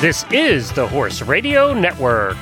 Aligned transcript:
This 0.00 0.24
is 0.32 0.72
the 0.72 0.88
Horse 0.88 1.20
Radio 1.20 1.74
Network. 1.74 2.38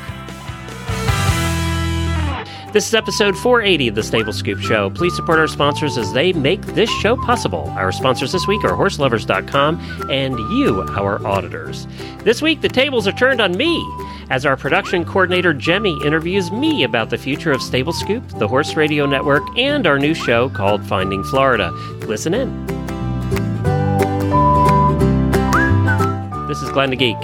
This 2.73 2.87
is 2.87 2.95
episode 2.95 3.37
480 3.37 3.89
of 3.89 3.95
the 3.97 4.03
Stable 4.05 4.33
Scoop 4.33 4.61
Show. 4.61 4.91
Please 4.91 5.17
support 5.17 5.41
our 5.41 5.49
sponsors 5.49 5.99
as 5.99 6.13
they 6.13 6.33
make 6.33 6.63
this 6.63 6.89
show 6.89 7.17
possible. 7.17 7.69
Our 7.71 7.91
sponsors 7.91 8.31
this 8.31 8.47
week 8.47 8.63
are 8.63 8.77
horselovers.com 8.77 10.09
and 10.09 10.39
you, 10.39 10.83
our 10.97 11.27
auditors. 11.27 11.89
This 12.23 12.41
week, 12.41 12.61
the 12.61 12.69
tables 12.69 13.09
are 13.09 13.13
turned 13.13 13.41
on 13.41 13.57
me 13.57 13.85
as 14.31 14.47
our 14.47 14.57
production 14.57 15.05
coordinator, 15.05 15.53
Jemmy, 15.53 15.99
interviews 16.05 16.53
me 16.53 16.85
about 16.85 17.11
the 17.11 17.19
future 17.19 17.51
of 17.51 17.61
Stable 17.61 17.93
Scoop, 17.93 18.23
the 18.39 18.47
Horse 18.47 18.77
Radio 18.77 19.05
Network, 19.05 19.43
and 19.59 19.85
our 19.85 19.99
new 19.99 20.15
show 20.15 20.49
called 20.49 20.87
Finding 20.87 21.25
Florida. 21.25 21.73
Listen 22.07 22.35
in. 22.35 22.67
This 26.47 26.63
is 26.63 26.71
Glenn 26.71 26.91
the 26.91 26.97
Geek. 26.97 27.17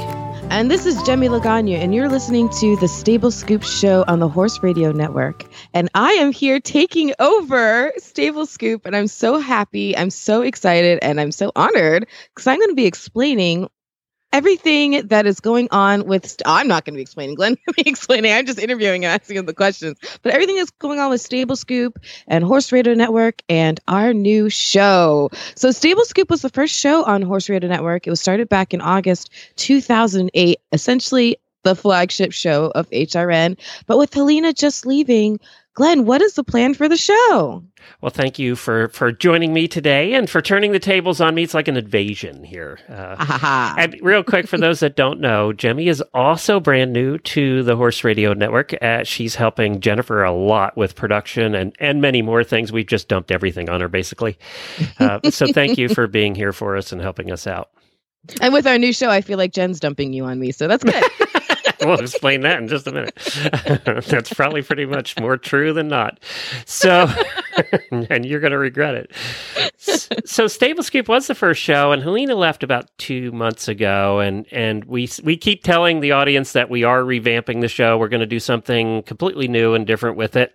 And 0.51 0.71
this 0.71 0.87
is 0.87 1.03
Jemmy 1.03 1.29
Laganya, 1.29 1.79
and 1.79 1.95
you're 1.95 2.09
listening 2.09 2.49
to 2.61 2.77
the 2.77 2.87
Stable 2.87 3.31
Scoop 3.31 3.63
Show 3.63 4.05
on 4.07 4.21
the 4.21 4.29
Horse 4.29 4.63
Radio 4.63 4.93
Network. 4.93 5.45
And 5.73 5.89
I 5.95 6.13
am 6.13 6.33
here 6.33 6.61
taking 6.61 7.13
over 7.19 7.93
Stable 7.99 8.47
Scoop, 8.47 8.87
and 8.87 8.95
I'm 8.95 9.09
so 9.09 9.39
happy, 9.39 9.97
I'm 9.97 10.11
so 10.11 10.43
excited, 10.43 11.01
and 11.03 11.21
I'm 11.21 11.33
so 11.33 11.51
honored 11.57 12.07
because 12.29 12.47
I'm 12.47 12.59
going 12.59 12.71
to 12.71 12.75
be 12.75 12.87
explaining 12.87 13.69
everything 14.35 15.07
that 15.07 15.27
is 15.27 15.39
going 15.39 15.69
on 15.71 16.07
with 16.07 16.27
st- 16.27 16.43
I'm 16.45 16.67
not 16.67 16.85
going 16.85 16.95
to 16.95 16.99
be 16.99 17.03
explaining 17.03 17.37
Glenn 17.37 17.57
be 17.77 17.89
explaining 17.89 18.33
I'm 18.33 18.45
just 18.47 18.59
interviewing 18.59 19.05
and 19.05 19.15
asking 19.15 19.37
him 19.37 19.47
the 19.47 19.55
questions. 19.55 19.97
But 20.23 20.33
everything 20.33 20.57
that's 20.57 20.73
going 20.73 20.99
on 20.99 21.11
with 21.11 21.21
Stable 21.21 21.55
Scoop 21.55 22.01
and 22.27 22.43
Horse 22.43 22.73
Radio 22.73 22.95
Network 22.95 23.43
and 23.49 23.79
our 23.87 24.13
new 24.13 24.51
show. 24.51 25.31
So 25.55 25.71
Stable 25.71 26.05
Scoop 26.05 26.31
was 26.31 26.43
the 26.43 26.49
first 26.49 26.75
show 26.75 27.05
on 27.05 27.23
Horse 27.23 27.49
Radio 27.49 27.69
Network. 27.69 28.09
It 28.09 28.11
was 28.11 28.21
started 28.21 28.49
back 28.49 28.75
in 28.75 28.81
August 28.81 29.31
2008 29.57 30.61
essentially 30.73 31.37
the 31.63 31.77
flagship 31.77 32.33
show 32.33 32.71
of 32.75 32.91
HRN 32.91 33.57
but 33.87 33.99
with 33.99 34.13
Helena 34.13 34.53
just 34.53 34.85
leaving 34.85 35.39
Glenn, 35.75 36.05
what 36.07 36.23
is 36.23 36.35
the 36.35 36.45
plan 36.45 36.73
for 36.75 36.89
the 36.89 36.97
show? 36.97 37.65
Well, 38.01 38.11
thank 38.11 38.39
you 38.39 38.55
for 38.55 38.89
for 38.89 39.11
joining 39.11 39.53
me 39.53 39.67
today 39.67 40.15
and 40.15 40.31
for 40.31 40.41
turning 40.41 40.71
the 40.71 40.79
tables 40.79 41.21
on 41.21 41.35
me. 41.35 41.43
It's 41.43 41.53
like 41.53 41.67
an 41.67 41.77
invasion 41.77 42.45
here. 42.45 42.79
Uh, 42.89 43.75
and 43.77 43.99
real 44.01 44.23
quick, 44.23 44.47
for 44.47 44.57
those 44.57 44.81
that 44.81 44.95
don't 44.95 45.21
know, 45.21 45.53
Jemmy 45.53 45.89
is 45.89 46.03
also 46.15 46.61
brand 46.61 46.93
new 46.93 47.19
to 47.19 47.65
the 47.65 47.75
Horse 47.75 48.05
Radio 48.05 48.33
Network. 48.33 48.73
Uh, 48.81 49.03
she's 49.03 49.35
helping 49.35 49.81
Jennifer 49.81 50.23
a 50.23 50.33
lot 50.33 50.77
with 50.77 50.95
production 50.95 51.57
and 51.57 51.75
and 51.81 52.01
many 52.01 52.23
more 52.23 52.45
things. 52.45 52.71
We've 52.71 52.87
just 52.87 53.09
dumped 53.09 53.33
everything 53.33 53.69
on 53.69 53.81
her, 53.81 53.89
basically. 53.89 54.39
Uh, 55.01 55.19
so 55.31 55.47
thank 55.53 55.77
you 55.77 55.89
for 55.89 56.07
being 56.07 56.37
here 56.37 56.53
for 56.53 56.77
us 56.77 56.93
and 56.93 57.01
helping 57.01 57.33
us 57.33 57.49
out. 57.49 57.71
And 58.41 58.55
with 58.55 58.67
our 58.67 58.79
new 58.79 58.93
show, 58.93 59.11
I 59.11 59.21
feel 59.21 59.39
like 59.39 59.53
Jen's 59.53 59.81
dumping 59.81 60.13
you 60.13 60.25
on 60.25 60.39
me, 60.39 60.53
so 60.53 60.69
that's 60.69 60.85
good. 60.85 61.05
we'll 61.89 62.01
explain 62.01 62.41
that 62.43 62.59
in 62.59 62.69
just 62.69 62.87
a 62.87 62.93
minute. 62.93 63.15
That's 64.07 64.33
probably 64.33 64.63
pretty 64.63 64.87
much 64.87 65.19
more 65.19 65.37
true 65.37 65.73
than 65.73 65.89
not. 65.89 66.21
So, 66.65 67.09
and 67.91 68.25
you're 68.25 68.41
going 68.41 68.53
to 68.53 68.59
regret 68.59 68.95
it. 68.95 69.13
So, 70.25 70.47
Stable 70.47 70.83
Scoop 70.83 71.09
was 71.09 71.27
the 71.27 71.35
first 71.35 71.61
show, 71.61 71.93
and 71.93 72.03
Helena 72.03 72.35
left 72.35 72.63
about 72.63 72.91
two 72.99 73.33
months 73.33 73.69
ago, 73.69 74.21
and 74.21 74.47
and 74.53 74.85
we 74.85 75.09
we 75.23 75.37
keep 75.37 75.63
telling 75.63 76.01
the 76.01 76.13
audience 76.13 76.53
that 76.53 76.71
we 76.71 76.85
are 76.85 77.03
revamping 77.03 77.61
the 77.61 77.69
show. 77.69 77.99
We're 77.99 78.09
going 78.09 78.21
to 78.21 78.27
do 78.27 78.41
something 78.41 79.03
completely 79.03 79.49
new 79.49 79.75
and 79.75 79.87
different 79.87 80.17
with 80.17 80.37
it, 80.37 80.55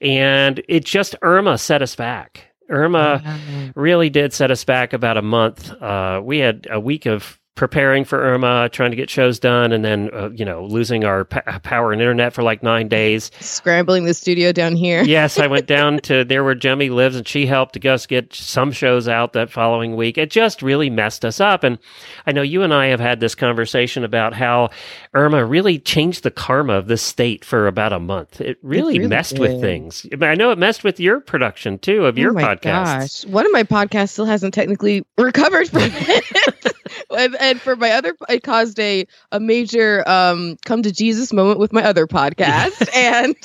and 0.00 0.62
it 0.68 0.84
just 0.84 1.14
Irma 1.22 1.58
set 1.58 1.82
us 1.82 1.94
back. 1.94 2.42
Irma 2.68 3.72
really 3.76 4.10
did 4.10 4.32
set 4.32 4.50
us 4.50 4.64
back 4.64 4.92
about 4.92 5.16
a 5.16 5.22
month. 5.22 5.70
Uh, 5.70 6.20
we 6.24 6.38
had 6.38 6.66
a 6.70 6.80
week 6.80 7.06
of 7.06 7.38
preparing 7.56 8.04
for 8.04 8.20
Irma, 8.20 8.68
trying 8.70 8.90
to 8.90 8.96
get 8.96 9.10
shows 9.10 9.40
done, 9.40 9.72
and 9.72 9.84
then 9.84 10.10
uh, 10.12 10.30
you 10.30 10.44
know 10.44 10.64
losing 10.64 11.04
our 11.04 11.24
power 11.24 11.90
and 11.90 12.00
internet 12.00 12.32
for 12.32 12.42
like 12.42 12.62
nine 12.62 12.86
days. 12.86 13.32
Scrambling 13.40 14.04
the 14.04 14.14
studio 14.14 14.52
down 14.52 14.76
here. 14.76 15.02
yes, 15.04 15.40
I 15.40 15.48
went 15.48 15.66
down 15.66 15.98
to 16.00 16.24
there 16.24 16.44
where 16.44 16.54
Jemmy 16.54 16.90
lives, 16.90 17.16
and 17.16 17.26
she 17.26 17.46
helped 17.46 17.84
us 17.84 18.06
get 18.06 18.32
some 18.32 18.70
shows 18.70 19.08
out 19.08 19.32
that 19.32 19.50
following 19.50 19.96
week. 19.96 20.18
It 20.18 20.30
just 20.30 20.62
really 20.62 20.90
messed 20.90 21.24
us 21.24 21.40
up, 21.40 21.64
and 21.64 21.78
I 22.26 22.32
know 22.32 22.42
you 22.42 22.62
and 22.62 22.72
I 22.72 22.86
have 22.86 23.00
had 23.00 23.18
this 23.18 23.34
conversation 23.34 24.04
about 24.04 24.34
how 24.34 24.70
Irma 25.14 25.44
really 25.44 25.78
changed 25.78 26.22
the 26.22 26.30
karma 26.30 26.74
of 26.74 26.86
this 26.86 27.02
state 27.02 27.44
for 27.44 27.66
about 27.66 27.92
a 27.92 27.98
month. 27.98 28.40
It 28.40 28.58
really, 28.62 28.96
it 28.96 28.98
really 28.98 29.08
messed 29.08 29.36
did. 29.36 29.40
with 29.40 29.60
things. 29.60 30.06
I 30.20 30.34
know 30.34 30.50
it 30.50 30.58
messed 30.58 30.84
with 30.84 31.00
your 31.00 31.20
production 31.20 31.78
too 31.78 32.04
of 32.04 32.18
your 32.18 32.38
oh 32.38 32.42
podcast. 32.42 32.62
Gosh. 32.62 33.26
One 33.26 33.46
of 33.46 33.52
my 33.52 33.64
podcasts 33.64 34.10
still 34.10 34.26
hasn't 34.26 34.52
technically 34.52 35.06
recovered 35.16 35.68
from 35.70 35.82
it. 35.92 36.75
And, 37.16 37.36
and, 37.40 37.60
for 37.60 37.76
my 37.76 37.92
other, 37.92 38.14
it 38.28 38.42
caused 38.42 38.78
a 38.78 39.06
a 39.32 39.40
major 39.40 40.08
um 40.08 40.56
come 40.64 40.82
to 40.82 40.92
Jesus 40.92 41.32
moment 41.32 41.58
with 41.58 41.72
my 41.72 41.82
other 41.82 42.06
podcast, 42.06 42.88
and 42.94 43.36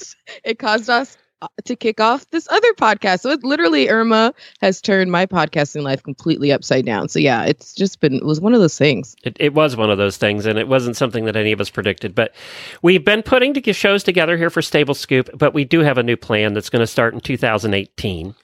it 0.44 0.60
caused 0.60 0.90
us 0.90 1.18
uh, 1.42 1.48
to 1.66 1.76
kick 1.76 2.00
off 2.00 2.30
this 2.30 2.48
other 2.52 2.74
podcast. 2.74 3.22
So 3.22 3.32
it 3.32 3.44
literally 3.44 3.90
Irma 3.90 4.34
has 4.62 4.80
turned 4.80 5.12
my 5.12 5.26
podcasting 5.26 5.82
life 5.82 6.04
completely 6.04 6.52
upside 6.52 6.86
down. 6.86 7.10
So 7.10 7.18
yeah, 7.18 7.46
it's 7.46 7.74
just 7.74 8.00
been 8.00 8.16
it 8.16 8.26
was 8.26 8.40
one 8.40 8.54
of 8.54 8.60
those 8.60 8.78
things. 8.78 9.16
It, 9.24 9.38
it 9.40 9.54
was 9.54 9.76
one 9.76 9.90
of 9.90 9.98
those 9.98 10.18
things, 10.18 10.46
and 10.46 10.60
it 10.60 10.68
wasn't 10.68 10.98
something 10.98 11.26
that 11.26 11.36
any 11.36 11.52
of 11.52 11.60
us 11.60 11.70
predicted. 11.70 12.14
But 12.14 12.36
we've 12.82 13.04
been 13.04 13.24
putting 13.24 13.52
shows 13.74 14.04
together 14.04 14.38
here 14.38 14.50
for 14.50 14.62
Stable 14.62 14.94
Scoop, 14.94 15.30
but 15.34 15.54
we 15.54 15.64
do 15.64 15.80
have 15.80 15.98
a 15.98 16.04
new 16.04 16.18
plan 16.18 16.54
that's 16.54 16.70
going 16.70 16.82
to 16.82 16.88
start 16.88 17.14
in 17.14 17.20
2018 17.22 18.36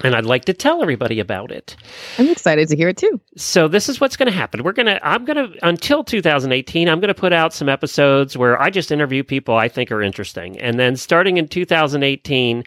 and 0.00 0.16
I'd 0.16 0.24
like 0.24 0.46
to 0.46 0.54
tell 0.54 0.82
everybody 0.82 1.20
about 1.20 1.52
it. 1.52 1.76
I'm 2.18 2.28
excited 2.28 2.68
to 2.68 2.76
hear 2.76 2.88
it 2.88 2.96
too. 2.96 3.20
So 3.36 3.68
this 3.68 3.88
is 3.88 4.00
what's 4.00 4.16
going 4.16 4.30
to 4.30 4.36
happen. 4.36 4.62
We're 4.64 4.72
going 4.72 4.86
to 4.86 5.06
I'm 5.06 5.24
going 5.24 5.36
to 5.36 5.66
until 5.66 6.02
2018, 6.02 6.88
I'm 6.88 6.98
going 6.98 7.08
to 7.08 7.14
put 7.14 7.32
out 7.32 7.52
some 7.52 7.68
episodes 7.68 8.36
where 8.36 8.60
I 8.60 8.70
just 8.70 8.90
interview 8.90 9.22
people 9.22 9.56
I 9.56 9.68
think 9.68 9.92
are 9.92 10.02
interesting. 10.02 10.58
And 10.58 10.78
then 10.78 10.96
starting 10.96 11.36
in 11.36 11.46
2018, 11.46 12.64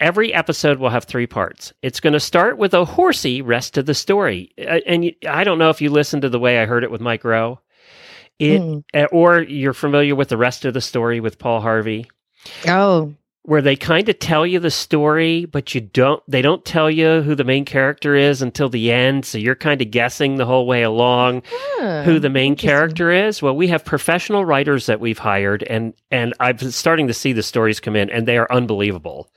every 0.00 0.34
episode 0.34 0.78
will 0.78 0.90
have 0.90 1.04
three 1.04 1.26
parts. 1.26 1.72
It's 1.82 2.00
going 2.00 2.12
to 2.12 2.20
start 2.20 2.58
with 2.58 2.74
a 2.74 2.84
horsey 2.84 3.40
rest 3.40 3.78
of 3.78 3.86
the 3.86 3.94
story. 3.94 4.52
And 4.58 5.12
I 5.28 5.44
don't 5.44 5.58
know 5.58 5.70
if 5.70 5.80
you 5.80 5.90
listened 5.90 6.22
to 6.22 6.28
the 6.28 6.40
way 6.40 6.58
I 6.58 6.66
heard 6.66 6.84
it 6.84 6.90
with 6.90 7.00
Mike 7.00 7.24
Rowe. 7.24 7.60
It 8.38 8.60
mm. 8.60 8.84
or 9.10 9.40
you're 9.40 9.72
familiar 9.72 10.14
with 10.14 10.28
the 10.28 10.36
rest 10.36 10.64
of 10.64 10.72
the 10.72 10.80
story 10.80 11.18
with 11.18 11.38
Paul 11.38 11.60
Harvey. 11.60 12.08
Oh, 12.68 13.14
where 13.48 13.62
they 13.62 13.76
kind 13.76 14.10
of 14.10 14.18
tell 14.18 14.46
you 14.46 14.60
the 14.60 14.70
story, 14.70 15.46
but 15.46 15.74
you 15.74 15.80
don't, 15.80 16.22
they 16.28 16.42
don't 16.42 16.66
tell 16.66 16.90
you 16.90 17.22
who 17.22 17.34
the 17.34 17.44
main 17.44 17.64
character 17.64 18.14
is 18.14 18.42
until 18.42 18.68
the 18.68 18.92
end. 18.92 19.24
So 19.24 19.38
you're 19.38 19.54
kind 19.54 19.80
of 19.80 19.90
guessing 19.90 20.36
the 20.36 20.44
whole 20.44 20.66
way 20.66 20.82
along 20.82 21.42
oh, 21.80 22.02
who 22.04 22.18
the 22.18 22.28
main 22.28 22.56
character 22.56 23.10
is. 23.10 23.40
Well, 23.40 23.56
we 23.56 23.68
have 23.68 23.86
professional 23.86 24.44
writers 24.44 24.84
that 24.84 25.00
we've 25.00 25.16
hired 25.16 25.62
and, 25.62 25.94
and 26.10 26.34
I'm 26.40 26.58
starting 26.58 27.06
to 27.06 27.14
see 27.14 27.32
the 27.32 27.42
stories 27.42 27.80
come 27.80 27.96
in 27.96 28.10
and 28.10 28.28
they 28.28 28.36
are 28.36 28.52
unbelievable. 28.52 29.30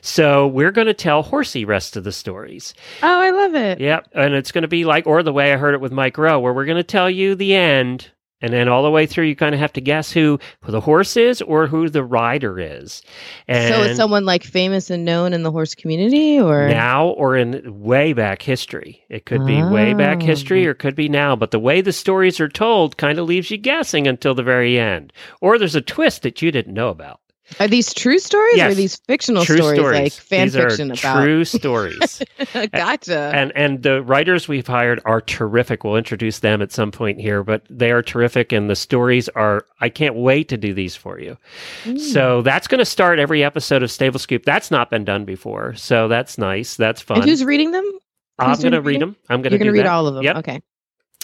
So 0.00 0.46
we're 0.46 0.72
going 0.72 0.86
to 0.86 0.94
tell 0.94 1.22
Horsey 1.22 1.66
rest 1.66 1.94
of 1.94 2.04
the 2.04 2.12
stories. 2.12 2.72
Oh, 3.02 3.20
I 3.20 3.28
love 3.32 3.54
it. 3.54 3.80
Yep. 3.80 4.08
And 4.14 4.32
it's 4.32 4.50
going 4.50 4.62
to 4.62 4.68
be 4.68 4.86
like, 4.86 5.06
or 5.06 5.22
the 5.22 5.32
way 5.34 5.52
I 5.52 5.58
heard 5.58 5.74
it 5.74 5.82
with 5.82 5.92
Mike 5.92 6.16
Rowe, 6.16 6.40
where 6.40 6.54
we're 6.54 6.64
going 6.64 6.76
to 6.78 6.82
tell 6.82 7.10
you 7.10 7.34
the 7.34 7.54
end 7.54 8.12
and 8.40 8.52
then 8.52 8.68
all 8.68 8.82
the 8.82 8.90
way 8.90 9.06
through, 9.06 9.24
you 9.24 9.36
kind 9.36 9.54
of 9.54 9.60
have 9.60 9.72
to 9.74 9.80
guess 9.80 10.12
who, 10.12 10.38
who 10.62 10.72
the 10.72 10.80
horse 10.80 11.16
is 11.16 11.42
or 11.42 11.66
who 11.66 11.88
the 11.88 12.04
rider 12.04 12.58
is. 12.58 13.02
And 13.48 13.74
so 13.74 13.82
it's 13.82 13.96
someone 13.96 14.24
like 14.24 14.44
famous 14.44 14.90
and 14.90 15.04
known 15.04 15.32
in 15.32 15.42
the 15.42 15.50
horse 15.50 15.74
community, 15.74 16.38
or 16.38 16.68
now, 16.68 17.08
or 17.08 17.36
in 17.36 17.80
way 17.80 18.12
back 18.12 18.42
history. 18.42 19.04
It 19.08 19.26
could 19.26 19.44
be 19.44 19.60
oh. 19.60 19.70
way 19.70 19.94
back 19.94 20.18
oh. 20.22 20.26
history, 20.26 20.66
or 20.66 20.74
could 20.74 20.94
be 20.94 21.08
now. 21.08 21.34
But 21.34 21.50
the 21.50 21.58
way 21.58 21.80
the 21.80 21.92
stories 21.92 22.38
are 22.40 22.48
told 22.48 22.96
kind 22.96 23.18
of 23.18 23.26
leaves 23.26 23.50
you 23.50 23.58
guessing 23.58 24.06
until 24.06 24.34
the 24.34 24.42
very 24.42 24.78
end, 24.78 25.12
or 25.40 25.58
there's 25.58 25.74
a 25.74 25.80
twist 25.80 26.22
that 26.22 26.40
you 26.40 26.52
didn't 26.52 26.74
know 26.74 26.88
about. 26.88 27.20
Are 27.60 27.68
these 27.68 27.94
true 27.94 28.18
stories 28.18 28.56
yes. 28.56 28.68
or 28.68 28.72
are 28.72 28.74
these 28.74 28.96
fictional 28.96 29.44
true 29.44 29.56
stories, 29.56 29.78
stories, 29.78 30.00
like 30.00 30.12
fan 30.12 30.46
these 30.46 30.54
fiction 30.54 30.90
about 30.90 31.22
true 31.22 31.44
stories? 31.44 32.22
gotcha. 32.72 33.30
And 33.34 33.52
and 33.56 33.82
the 33.82 34.02
writers 34.02 34.48
we've 34.48 34.66
hired 34.66 35.00
are 35.04 35.20
terrific. 35.20 35.82
We'll 35.82 35.96
introduce 35.96 36.40
them 36.40 36.60
at 36.62 36.72
some 36.72 36.90
point 36.90 37.20
here, 37.20 37.42
but 37.42 37.62
they 37.70 37.90
are 37.90 38.02
terrific 38.02 38.52
and 38.52 38.68
the 38.68 38.76
stories 38.76 39.28
are 39.30 39.64
I 39.80 39.88
can't 39.88 40.14
wait 40.14 40.48
to 40.48 40.56
do 40.56 40.74
these 40.74 40.94
for 40.94 41.18
you. 41.18 41.36
Mm. 41.84 41.98
So 41.98 42.42
that's 42.42 42.68
going 42.68 42.80
to 42.80 42.84
start 42.84 43.18
every 43.18 43.42
episode 43.42 43.82
of 43.82 43.90
Stable 43.90 44.18
Scoop. 44.18 44.44
That's 44.44 44.70
not 44.70 44.90
been 44.90 45.04
done 45.04 45.24
before. 45.24 45.74
So 45.74 46.08
that's 46.08 46.38
nice. 46.38 46.76
That's 46.76 47.00
fun. 47.00 47.18
And 47.18 47.28
who's 47.28 47.44
reading 47.44 47.70
them? 47.70 47.84
Who's 47.84 48.00
I'm 48.38 48.60
going 48.60 48.72
to 48.72 48.82
read 48.82 49.00
them. 49.00 49.16
I'm 49.28 49.42
going 49.42 49.58
to 49.58 49.70
read 49.70 49.80
that. 49.80 49.86
all 49.86 50.06
of 50.06 50.14
them. 50.14 50.24
Yep. 50.24 50.36
Okay. 50.36 50.60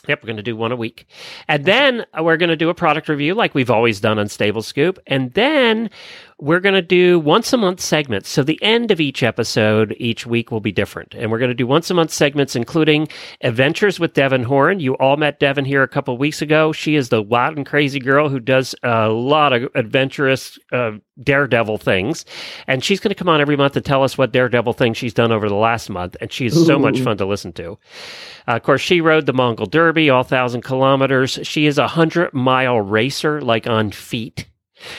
Yep, 0.09 0.23
we're 0.23 0.27
going 0.27 0.37
to 0.37 0.43
do 0.43 0.57
one 0.57 0.73
a 0.73 0.77
week. 0.77 1.07
And 1.49 1.65
then 1.65 2.05
uh, 2.19 2.23
we're 2.23 2.37
going 2.37 2.51
to 2.51 2.57
do 2.57 2.69
a 2.69 2.75
product 2.75 3.09
review 3.09 3.35
like 3.35 3.55
we've 3.55 3.71
always 3.71 4.01
done 4.01 4.19
on 4.19 4.29
Stable 4.29 4.63
Scoop. 4.63 4.99
And 5.07 5.33
then 5.35 5.91
we're 6.39 6.61
going 6.61 6.75
to 6.75 6.83
do 6.83 7.19
once 7.19 7.53
a 7.53 7.57
month 7.57 7.81
segments. 7.81 8.29
So 8.29 8.43
the 8.43 8.61
end 8.63 8.91
of 8.91 9.01
each 9.01 9.23
episode 9.23 9.95
each 9.99 10.27
week 10.27 10.51
will 10.51 10.61
be 10.61 10.73
different. 10.73 11.15
And 11.15 11.31
we're 11.31 11.39
going 11.39 11.51
to 11.51 11.55
do 11.55 11.67
once 11.67 11.91
a 11.91 11.95
month 11.95 12.11
segments, 12.11 12.57
including 12.57 13.09
Adventures 13.41 14.01
with 14.01 14.15
Devan 14.15 14.45
Horn. 14.45 14.81
You 14.81 14.95
all 14.95 15.17
met 15.17 15.41
Devan 15.41 15.67
here 15.67 15.83
a 15.83 15.89
couple 15.89 16.17
weeks 16.19 16.43
ago. 16.43 16.73
She 16.73 16.97
is 16.97 17.09
the 17.09 17.23
wild 17.23 17.57
and 17.57 17.67
crazy 17.67 18.01
girl 18.01 18.29
who 18.29 18.41
does 18.41 18.75
a 18.83 19.09
lot 19.09 19.53
of 19.53 19.71
adventurous, 19.75 20.59
uh, 20.73 20.93
daredevil 21.23 21.79
things. 21.79 22.25
And 22.67 22.83
she's 22.83 23.01
going 23.01 23.11
to 23.11 23.15
come 23.15 23.29
on 23.29 23.41
every 23.41 23.57
month 23.57 23.77
and 23.77 23.85
tell 23.85 24.03
us 24.03 24.19
what 24.19 24.33
daredevil 24.33 24.73
things 24.73 24.97
she's 24.97 25.15
done 25.15 25.31
over 25.31 25.49
the 25.49 25.55
last 25.55 25.89
month. 25.89 26.17
And 26.21 26.33
she's 26.33 26.55
so 26.67 26.79
much 26.79 27.01
fun 27.01 27.17
to 27.19 27.27
listen 27.27 27.53
to. 27.55 27.79
Uh, 28.49 28.57
of 28.57 28.63
course, 28.63 28.81
she 28.81 29.01
rode 29.01 29.27
the 29.27 29.33
Mongol 29.33 29.67
Derby, 29.67 30.11
all 30.11 30.25
thousand 30.25 30.63
kilometers. 30.63 31.39
She 31.43 31.67
is 31.67 31.79
a 31.79 31.89
hundred 31.89 32.35
mile 32.35 32.81
racer, 32.81 33.41
like 33.41 33.67
on 33.67 33.91
feet. 33.93 34.47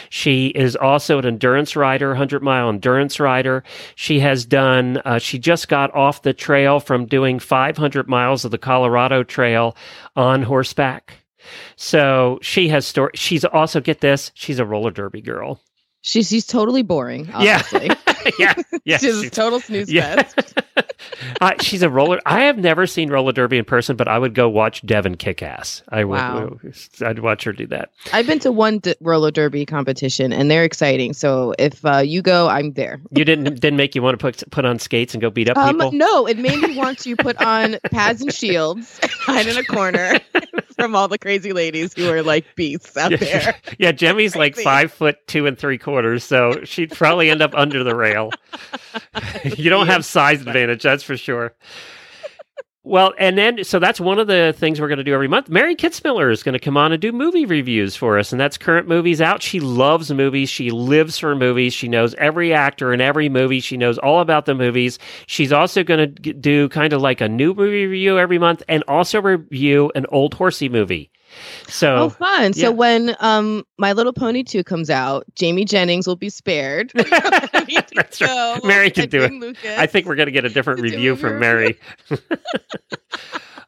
She 0.09 0.47
is 0.47 0.75
also 0.75 1.19
an 1.19 1.25
endurance 1.25 1.75
rider, 1.75 2.09
100 2.09 2.43
mile 2.43 2.69
endurance 2.69 3.19
rider. 3.19 3.63
She 3.95 4.19
has 4.19 4.45
done, 4.45 4.97
uh, 5.05 5.19
she 5.19 5.39
just 5.39 5.67
got 5.67 5.93
off 5.93 6.21
the 6.21 6.33
trail 6.33 6.79
from 6.79 7.05
doing 7.05 7.39
500 7.39 8.07
miles 8.07 8.45
of 8.45 8.51
the 8.51 8.57
Colorado 8.57 9.23
Trail 9.23 9.75
on 10.15 10.43
horseback. 10.43 11.13
So 11.75 12.39
she 12.41 12.69
has 12.69 12.85
story. 12.85 13.11
She's 13.15 13.45
also, 13.45 13.79
get 13.79 14.01
this, 14.01 14.31
she's 14.33 14.59
a 14.59 14.65
roller 14.65 14.91
derby 14.91 15.21
girl. 15.21 15.61
She's 16.01 16.29
she's 16.29 16.45
totally 16.45 16.83
boring. 16.83 17.31
Obviously. 17.33 17.87
Yeah. 17.87 17.95
yeah. 18.39 18.53
Yeah. 18.83 18.97
she's 18.97 19.21
a 19.23 19.29
total 19.29 19.59
snooze 19.59 19.91
fest. 19.91 20.53
uh, 21.41 21.53
she's 21.61 21.81
a 21.83 21.89
roller. 21.89 22.19
I 22.25 22.41
have 22.45 22.57
never 22.57 22.85
seen 22.87 23.09
roller 23.09 23.31
derby 23.31 23.57
in 23.57 23.65
person, 23.65 23.95
but 23.95 24.07
I 24.07 24.19
would 24.19 24.33
go 24.33 24.49
watch 24.49 24.81
Devan 24.85 25.17
kick 25.17 25.41
ass. 25.43 25.81
I 25.89 26.03
would. 26.03 26.17
Wow. 26.17 26.59
I'd 27.01 27.19
watch 27.19 27.43
her 27.43 27.53
do 27.53 27.67
that. 27.67 27.91
I've 28.13 28.27
been 28.27 28.39
to 28.39 28.51
one 28.51 28.79
d- 28.79 28.95
roller 29.01 29.31
derby 29.31 29.65
competition, 29.65 30.33
and 30.33 30.49
they're 30.49 30.63
exciting. 30.63 31.13
So 31.13 31.53
if 31.59 31.83
uh, 31.85 31.97
you 31.97 32.21
go, 32.21 32.47
I'm 32.47 32.73
there. 32.73 32.99
You 33.11 33.25
didn't 33.25 33.55
didn't 33.59 33.77
make 33.77 33.95
you 33.95 34.01
want 34.01 34.17
to 34.19 34.21
put 34.21 34.43
put 34.51 34.65
on 34.65 34.79
skates 34.79 35.13
and 35.13 35.21
go 35.21 35.29
beat 35.29 35.49
up 35.49 35.57
Um, 35.57 35.75
people. 35.75 35.91
no, 35.91 36.25
it 36.27 36.37
made 36.37 36.59
me 36.59 36.77
want 36.77 36.99
to 36.99 37.15
put 37.15 37.41
on 37.41 37.77
pads 37.91 38.21
and 38.21 38.33
shields, 38.33 38.99
hide 39.03 39.47
in 39.47 39.57
a 39.57 39.63
corner 39.63 40.19
from 40.75 40.95
all 40.95 41.07
the 41.07 41.17
crazy 41.17 41.53
ladies 41.53 41.93
who 41.93 42.09
are 42.09 42.21
like 42.21 42.45
beasts 42.55 42.95
out 42.97 43.11
there. 43.19 43.55
yeah, 43.79 43.91
Jemmy's 43.91 44.35
like 44.35 44.55
five 44.55 44.91
foot 44.91 45.25
two 45.27 45.47
and 45.47 45.57
three 45.57 45.77
quarters, 45.77 46.23
so 46.23 46.63
she'd 46.63 46.91
probably 46.91 47.29
end 47.29 47.41
up 47.41 47.53
under 47.55 47.83
the 47.83 47.95
rail. 47.95 48.31
you 49.43 49.69
don't 49.69 49.87
have 49.87 50.05
size 50.05 50.41
advantage, 50.41 50.83
that's 50.83 51.03
for 51.03 51.17
sure. 51.17 51.53
Well, 52.87 53.15
and 53.17 53.35
then 53.35 53.63
so 53.63 53.79
that's 53.79 53.99
one 53.99 54.19
of 54.19 54.27
the 54.27 54.53
things 54.55 54.79
we're 54.79 54.87
going 54.87 54.99
to 54.99 55.03
do 55.03 55.15
every 55.15 55.27
month. 55.27 55.49
Mary 55.49 55.75
Kitzmiller 55.75 56.31
is 56.31 56.43
going 56.43 56.53
to 56.53 56.59
come 56.59 56.77
on 56.77 56.91
and 56.91 57.01
do 57.01 57.11
movie 57.11 57.47
reviews 57.47 57.95
for 57.95 58.19
us, 58.19 58.31
and 58.31 58.39
that's 58.39 58.59
current 58.59 58.87
movies 58.87 59.21
out. 59.21 59.41
She 59.41 59.59
loves 59.59 60.11
movies. 60.11 60.51
She 60.51 60.69
lives 60.69 61.17
for 61.17 61.35
movies. 61.35 61.73
She 61.73 61.87
knows 61.87 62.13
every 62.15 62.53
actor 62.53 62.93
in 62.93 63.01
every 63.01 63.27
movie. 63.27 63.59
She 63.59 63.75
knows 63.75 63.97
all 63.97 64.19
about 64.19 64.45
the 64.45 64.53
movies. 64.53 64.99
She's 65.25 65.51
also 65.51 65.83
going 65.83 66.13
to 66.13 66.33
do 66.33 66.69
kind 66.69 66.93
of 66.93 67.01
like 67.01 67.21
a 67.21 67.27
new 67.27 67.55
movie 67.55 67.87
review 67.87 68.19
every 68.19 68.37
month, 68.37 68.61
and 68.69 68.83
also 68.87 69.19
review 69.19 69.91
an 69.95 70.05
old 70.09 70.35
horsey 70.35 70.69
movie. 70.69 71.09
So 71.67 71.95
Oh, 71.95 72.09
fun! 72.09 72.53
yeah. 72.55 72.65
So 72.65 72.71
when 72.71 73.15
um 73.19 73.63
My 73.77 73.93
Little 73.93 74.13
Pony 74.13 74.43
two 74.43 74.63
comes 74.63 74.89
out, 74.89 75.25
Jamie 75.35 75.65
Jennings 75.65 76.07
will 76.07 76.15
be 76.15 76.29
spared. 76.29 76.91
That's 76.95 78.21
right. 78.21 78.59
Mary 78.63 78.91
can 78.91 79.09
do 79.09 79.21
it. 79.23 79.31
Lucas. 79.33 79.77
I 79.77 79.85
think 79.87 80.05
we're 80.07 80.15
going 80.15 80.27
to 80.27 80.31
get 80.31 80.45
a 80.45 80.49
different 80.49 80.81
review 80.81 81.15
from. 81.15 81.39
Mary. 81.39 81.77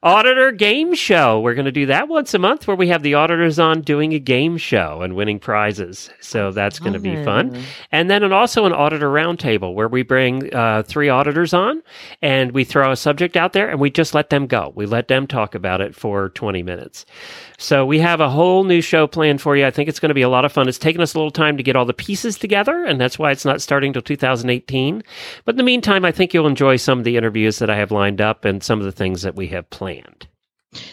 Auditor 0.03 0.51
Game 0.51 0.93
Show. 0.93 1.39
We're 1.39 1.55
going 1.55 1.65
to 1.65 1.71
do 1.71 1.87
that 1.87 2.07
once 2.07 2.33
a 2.33 2.39
month 2.39 2.67
where 2.67 2.77
we 2.77 2.87
have 2.89 3.01
the 3.01 3.15
auditors 3.15 3.57
on 3.57 3.81
doing 3.81 4.13
a 4.13 4.19
game 4.19 4.57
show 4.57 5.01
and 5.01 5.15
winning 5.15 5.39
prizes. 5.39 6.09
So 6.21 6.51
that's 6.51 6.79
going 6.79 6.93
to 6.93 6.99
be 6.99 7.15
fun. 7.23 7.63
And 7.91 8.09
then 8.09 8.31
also 8.31 8.65
an 8.65 8.73
auditor 8.73 9.09
roundtable 9.09 9.73
where 9.73 9.87
we 9.87 10.03
bring 10.03 10.53
uh, 10.53 10.83
three 10.83 11.09
auditors 11.09 11.53
on 11.53 11.81
and 12.21 12.51
we 12.51 12.63
throw 12.63 12.91
a 12.91 12.95
subject 12.95 13.35
out 13.35 13.53
there 13.53 13.69
and 13.69 13.79
we 13.79 13.89
just 13.89 14.13
let 14.13 14.29
them 14.29 14.45
go. 14.45 14.71
We 14.75 14.85
let 14.85 15.07
them 15.07 15.25
talk 15.25 15.55
about 15.55 15.81
it 15.81 15.95
for 15.95 16.29
20 16.29 16.61
minutes. 16.61 17.05
So 17.59 17.87
we 17.87 17.97
have 17.99 18.21
a 18.21 18.29
whole 18.29 18.65
new 18.65 18.81
show 18.81 19.07
planned 19.07 19.41
for 19.41 19.57
you. 19.57 19.65
I 19.65 19.71
think 19.71 19.89
it's 19.89 19.99
going 19.99 20.11
to 20.11 20.15
be 20.15 20.21
a 20.21 20.29
lot 20.29 20.45
of 20.45 20.51
fun. 20.51 20.67
It's 20.67 20.77
taken 20.77 21.01
us 21.01 21.15
a 21.15 21.17
little 21.17 21.31
time 21.31 21.57
to 21.57 21.63
get 21.63 21.75
all 21.75 21.85
the 21.85 21.93
pieces 21.93 22.37
together, 22.37 22.83
and 22.85 23.01
that's 23.01 23.17
why 23.17 23.31
it's 23.31 23.45
not 23.45 23.63
starting 23.63 23.93
till 23.93 24.03
2018. 24.03 25.01
But 25.43 25.53
in 25.53 25.57
the 25.57 25.63
meantime, 25.63 26.05
I 26.05 26.11
think 26.11 26.33
you'll 26.35 26.45
enjoy 26.45 26.75
some 26.75 26.99
of 26.99 27.03
the 27.03 27.17
interviews 27.17 27.57
that 27.57 27.71
I 27.71 27.75
have 27.77 27.91
lined 27.91 28.21
up 28.21 28.45
and 28.45 28.63
some 28.63 28.77
of 28.77 28.85
the 28.85 28.91
things 28.91 29.23
that 29.23 29.35
we 29.35 29.47
have 29.47 29.67
planned. 29.71 29.86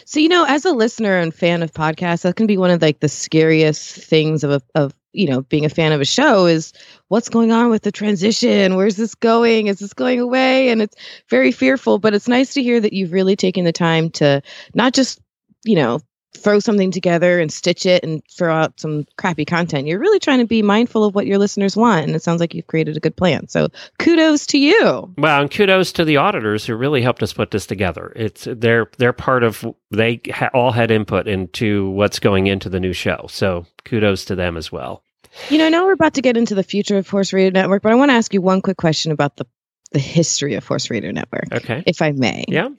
So 0.05 0.19
you 0.19 0.29
know, 0.29 0.45
as 0.47 0.65
a 0.65 0.71
listener 0.71 1.17
and 1.17 1.33
fan 1.33 1.61
of 1.61 1.71
podcasts, 1.71 2.21
that 2.21 2.35
can 2.35 2.47
be 2.47 2.57
one 2.57 2.71
of 2.71 2.81
like 2.81 2.99
the 2.99 3.09
scariest 3.09 3.95
things 3.95 4.43
of 4.43 4.51
a, 4.51 4.61
of 4.73 4.93
you 5.13 5.27
know 5.27 5.41
being 5.41 5.65
a 5.65 5.69
fan 5.69 5.91
of 5.91 6.01
a 6.01 6.05
show 6.05 6.45
is 6.45 6.73
what's 7.07 7.29
going 7.29 7.51
on 7.51 7.69
with 7.69 7.83
the 7.83 7.91
transition. 7.91 8.75
Where's 8.75 8.95
this 8.95 9.15
going? 9.15 9.67
Is 9.67 9.79
this 9.79 9.93
going 9.93 10.19
away? 10.19 10.69
And 10.69 10.81
it's 10.81 10.95
very 11.29 11.51
fearful. 11.51 11.99
But 11.99 12.13
it's 12.13 12.27
nice 12.27 12.53
to 12.53 12.63
hear 12.63 12.79
that 12.79 12.93
you've 12.93 13.11
really 13.11 13.35
taken 13.35 13.65
the 13.65 13.71
time 13.71 14.09
to 14.11 14.41
not 14.73 14.93
just 14.93 15.19
you 15.63 15.75
know 15.75 15.99
throw 16.35 16.59
something 16.59 16.91
together 16.91 17.39
and 17.39 17.51
stitch 17.51 17.85
it 17.85 18.03
and 18.03 18.21
throw 18.29 18.53
out 18.53 18.79
some 18.79 19.05
crappy 19.17 19.45
content. 19.45 19.87
You're 19.87 19.99
really 19.99 20.19
trying 20.19 20.39
to 20.39 20.45
be 20.45 20.61
mindful 20.61 21.03
of 21.03 21.15
what 21.15 21.25
your 21.25 21.37
listeners 21.37 21.75
want, 21.75 22.05
and 22.05 22.15
it 22.15 22.23
sounds 22.23 22.39
like 22.39 22.53
you've 22.53 22.67
created 22.67 22.97
a 22.97 22.99
good 22.99 23.15
plan. 23.15 23.47
So 23.47 23.67
kudos 23.99 24.45
to 24.47 24.57
you. 24.57 25.13
Well, 25.17 25.41
and 25.41 25.51
kudos 25.51 25.91
to 25.93 26.05
the 26.05 26.17
auditors 26.17 26.65
who 26.65 26.75
really 26.75 27.01
helped 27.01 27.23
us 27.23 27.33
put 27.33 27.51
this 27.51 27.65
together. 27.65 28.11
It's 28.15 28.47
they're 28.49 28.89
they're 28.97 29.13
part 29.13 29.43
of 29.43 29.65
they 29.91 30.21
ha- 30.33 30.49
all 30.53 30.71
had 30.71 30.91
input 30.91 31.27
into 31.27 31.89
what's 31.91 32.19
going 32.19 32.47
into 32.47 32.69
the 32.69 32.79
new 32.79 32.93
show. 32.93 33.25
So 33.29 33.65
kudos 33.83 34.25
to 34.25 34.35
them 34.35 34.57
as 34.57 34.71
well. 34.71 35.03
You 35.49 35.57
know, 35.57 35.69
now 35.69 35.85
we're 35.85 35.93
about 35.93 36.13
to 36.13 36.21
get 36.21 36.37
into 36.37 36.55
the 36.55 36.63
future 36.63 36.97
of 36.97 37.09
Horse 37.09 37.33
Radio 37.33 37.49
Network, 37.49 37.81
but 37.83 37.91
I 37.91 37.95
want 37.95 38.09
to 38.09 38.15
ask 38.15 38.33
you 38.33 38.41
one 38.41 38.61
quick 38.61 38.77
question 38.77 39.11
about 39.11 39.35
the 39.35 39.45
the 39.91 39.99
history 39.99 40.55
of 40.55 40.65
Horse 40.67 40.89
Radio 40.89 41.11
Network, 41.11 41.53
Okay. 41.53 41.83
if 41.85 42.01
I 42.01 42.11
may. 42.11 42.43
Yeah. 42.47 42.69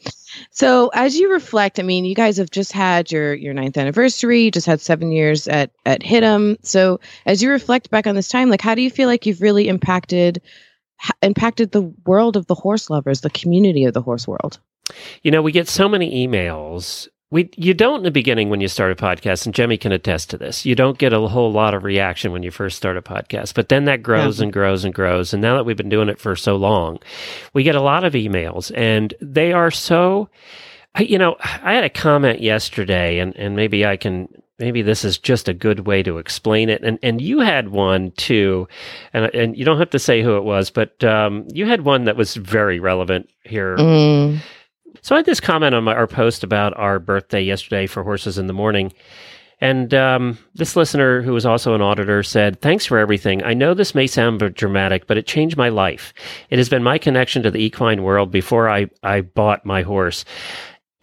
So, 0.51 0.91
as 0.93 1.17
you 1.17 1.33
reflect, 1.33 1.79
I 1.79 1.83
mean, 1.83 2.05
you 2.05 2.15
guys 2.15 2.37
have 2.37 2.51
just 2.51 2.73
had 2.73 3.11
your 3.11 3.33
your 3.35 3.55
ninth 3.55 3.79
anniversary. 3.79 4.43
You 4.43 4.51
just 4.51 4.67
had 4.67 4.81
seven 4.81 5.11
years 5.13 5.49
at 5.49 5.71
at 5.87 6.03
Hitum. 6.03 6.57
So, 6.63 7.01
as 7.25 7.43
you 7.43 7.51
reflect 7.51 7.91
back 7.91 8.07
on 8.07 8.15
this 8.15 8.29
time, 8.29 8.51
like, 8.51 8.61
how 8.61 8.75
do 8.75 8.83
you 8.83 8.91
feel 8.91 9.09
like 9.09 9.25
you've 9.25 9.41
really 9.41 9.69
impacted 9.69 10.43
impacted 11.23 11.73
the 11.73 11.83
world 12.07 12.37
of 12.37 12.47
the 12.47 12.55
horse 12.55 12.91
lovers, 12.91 13.21
the 13.21 13.31
community 13.31 13.85
of 13.85 13.95
the 13.95 14.03
horse 14.03 14.27
world? 14.29 14.59
You 15.23 15.31
know, 15.31 15.43
we 15.43 15.53
get 15.53 15.69
so 15.69 15.89
many 15.89 16.27
emails. 16.27 17.09
We 17.31 17.51
you 17.57 17.75
don't 17.75 17.99
in 17.99 18.03
the 18.05 18.11
beginning 18.13 18.51
when 18.51 18.61
you 18.61 18.69
start 18.69 18.93
a 18.93 18.95
podcast, 18.95 19.47
and 19.47 19.55
Jemmy 19.55 19.77
can 19.77 19.91
attest 19.91 20.31
to 20.31 20.39
this. 20.39 20.65
You 20.65 20.77
don't 20.77 20.97
get 20.97 21.13
a 21.13 21.21
whole 21.27 21.51
lot 21.51 21.75
of 21.75 21.83
reaction 21.83 22.31
when 22.31 22.45
you 22.45 22.53
first 22.53 22.77
start 22.77 22.97
a 22.97 23.03
podcast, 23.03 23.55
but 23.55 23.69
then 23.69 23.85
that 23.87 24.03
grows 24.03 24.39
Yeah. 24.39 24.45
and 24.45 24.53
grows 24.53 24.85
and 24.85 24.95
grows. 24.95 25.33
And 25.33 25.43
now 25.43 25.57
that 25.57 25.65
we've 25.65 25.77
been 25.77 25.89
doing 25.89 26.09
it 26.09 26.21
for 26.21 26.37
so 26.37 26.55
long, 26.55 26.99
we 27.53 27.65
get 27.65 27.75
a 27.75 27.81
lot 27.81 28.05
of 28.05 28.13
emails, 28.13 28.71
and 28.77 29.13
they 29.21 29.53
are 29.53 29.71
so. 29.71 30.29
You 30.99 31.19
know, 31.19 31.37
I 31.41 31.75
had 31.75 31.85
a 31.85 31.91
comment 31.91 32.41
yesterday, 32.41 33.19
and 33.19 33.35
and 33.37 33.57
maybe 33.57 33.85
I 33.85 33.97
can. 33.97 34.29
Maybe 34.59 34.81
this 34.81 35.05
is 35.05 35.19
just 35.19 35.49
a 35.51 35.53
good 35.53 35.81
way 35.81 36.03
to 36.05 36.17
explain 36.19 36.71
it, 36.71 36.83
and 36.83 36.99
and 37.03 37.21
you 37.21 37.41
had 37.41 37.69
one 37.69 38.13
too, 38.13 38.69
and 39.13 39.27
and 39.35 39.55
you 39.59 39.65
don't 39.67 39.79
have 39.79 39.91
to 39.91 39.99
say 39.99 40.23
who 40.23 40.37
it 40.39 40.45
was, 40.45 40.71
but 40.71 41.03
um, 41.05 41.47
you 41.53 41.67
had 41.67 41.83
one 41.83 42.05
that 42.05 42.17
was 42.17 42.37
very 42.37 42.79
relevant 42.81 43.29
here 43.45 43.77
Mm. 43.77 44.39
So 45.03 45.15
I 45.15 45.19
had 45.19 45.27
this 45.27 45.41
comment 45.41 45.75
on 45.75 45.85
my, 45.85 45.95
our 45.95 46.07
post 46.07 46.45
about 46.45 46.77
our 46.77 46.99
birthday 46.99 47.43
yesterday 47.43 47.87
for 47.87 48.03
Horses 48.03 48.39
in 48.39 48.47
the 48.47 48.53
Morning. 48.53 48.93
And 49.61 49.95
um, 49.95 50.39
this 50.55 50.77
listener, 50.77 51.23
who 51.23 51.33
was 51.33 51.47
also 51.47 51.75
an 51.75 51.81
auditor, 51.81 52.23
said, 52.23 52.61
Thanks 52.61 52.85
for 52.85 52.99
everything. 52.99 53.43
I 53.43 53.55
know 53.55 53.73
this 53.73 53.95
may 53.95 54.07
sound 54.07 54.39
dramatic, 54.55 55.07
but 55.07 55.17
it 55.17 55.27
changed 55.27 55.57
my 55.57 55.71
life. 55.71 56.13
It 56.51 56.59
has 56.59 56.69
been 56.69 56.83
my 56.83 56.99
connection 56.99 57.43
to 57.43 57.51
the 57.51 57.63
equine 57.63 58.03
world 58.03 58.31
before 58.31 58.69
I, 58.69 58.91
I 59.03 59.23
bought 59.23 59.65
my 59.65 59.83
horse. 59.83 60.27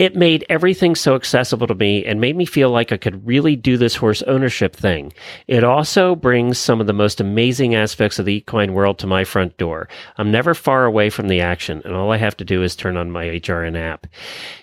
It 0.04 0.18
made 0.18 0.46
everything 0.50 0.96
so 0.96 1.16
accessible 1.16 1.66
to 1.66 1.76
me 1.76 2.04
and 2.04 2.20
made 2.20 2.36
me 2.36 2.44
feel 2.44 2.70
like 2.70 2.92
I 2.92 2.98
could 2.98 3.26
really 3.26 3.56
do 3.56 3.78
this 3.78 3.96
horse 3.96 4.22
ownership 4.24 4.76
thing. 4.76 5.14
It 5.48 5.64
also 5.64 6.14
brings 6.14 6.58
some 6.58 6.82
of 6.82 6.88
the 6.88 6.92
most 6.92 7.22
amazing 7.22 7.74
aspects 7.74 8.20
of 8.20 8.26
the 8.26 8.34
equine 8.34 8.74
world 8.74 9.00
to 9.00 9.08
my 9.08 9.24
front 9.24 9.56
door. 9.56 9.88
I'm 10.18 10.30
never 10.30 10.54
far 10.54 10.84
away 10.84 11.10
from 11.10 11.30
the 11.30 11.40
action, 11.40 11.82
and 11.86 11.96
all 11.96 12.12
I 12.12 12.18
have 12.18 12.36
to 12.36 12.44
do 12.44 12.64
is 12.64 12.76
turn 12.76 12.98
on 12.98 13.12
my 13.12 13.28
HRN 13.28 13.78
app. 13.78 14.08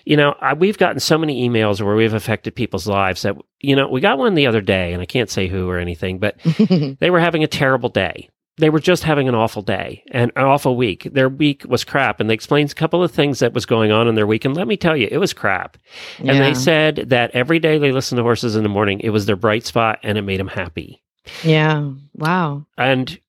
You 0.05 0.15
know, 0.15 0.35
I, 0.39 0.53
we've 0.53 0.77
gotten 0.77 0.99
so 0.99 1.17
many 1.17 1.49
emails 1.49 1.81
where 1.81 1.95
we've 1.95 2.13
affected 2.13 2.53
people's 2.53 2.85
lives 2.85 3.23
that, 3.23 3.35
you 3.61 3.75
know, 3.75 3.87
we 3.87 3.99
got 3.99 4.19
one 4.19 4.35
the 4.35 4.45
other 4.45 4.61
day, 4.61 4.93
and 4.93 5.01
I 5.01 5.07
can't 5.07 5.31
say 5.31 5.47
who 5.47 5.67
or 5.67 5.79
anything, 5.79 6.19
but 6.19 6.37
they 6.99 7.09
were 7.09 7.19
having 7.19 7.43
a 7.43 7.47
terrible 7.47 7.89
day. 7.89 8.29
They 8.61 8.69
were 8.69 8.79
just 8.79 9.03
having 9.03 9.27
an 9.27 9.33
awful 9.33 9.63
day 9.63 10.03
and 10.11 10.31
an 10.35 10.43
awful 10.43 10.77
week. 10.77 11.09
Their 11.11 11.29
week 11.29 11.63
was 11.67 11.83
crap. 11.83 12.19
And 12.19 12.29
they 12.29 12.35
explained 12.35 12.71
a 12.71 12.75
couple 12.75 13.03
of 13.03 13.11
things 13.11 13.39
that 13.39 13.53
was 13.53 13.65
going 13.65 13.91
on 13.91 14.07
in 14.07 14.13
their 14.13 14.27
week. 14.27 14.45
And 14.45 14.55
let 14.55 14.67
me 14.67 14.77
tell 14.77 14.95
you, 14.95 15.07
it 15.09 15.17
was 15.17 15.33
crap. 15.33 15.77
And 16.19 16.39
they 16.39 16.53
said 16.53 16.97
that 17.07 17.31
every 17.31 17.57
day 17.57 17.79
they 17.79 17.91
listened 17.91 18.17
to 18.17 18.23
horses 18.23 18.55
in 18.55 18.61
the 18.61 18.69
morning, 18.69 18.99
it 18.99 19.09
was 19.09 19.25
their 19.25 19.35
bright 19.35 19.65
spot 19.65 19.99
and 20.03 20.15
it 20.17 20.21
made 20.21 20.39
them 20.39 20.47
happy. 20.47 21.01
yeah. 21.43 21.91
Wow. 22.13 22.67
And 22.77 23.19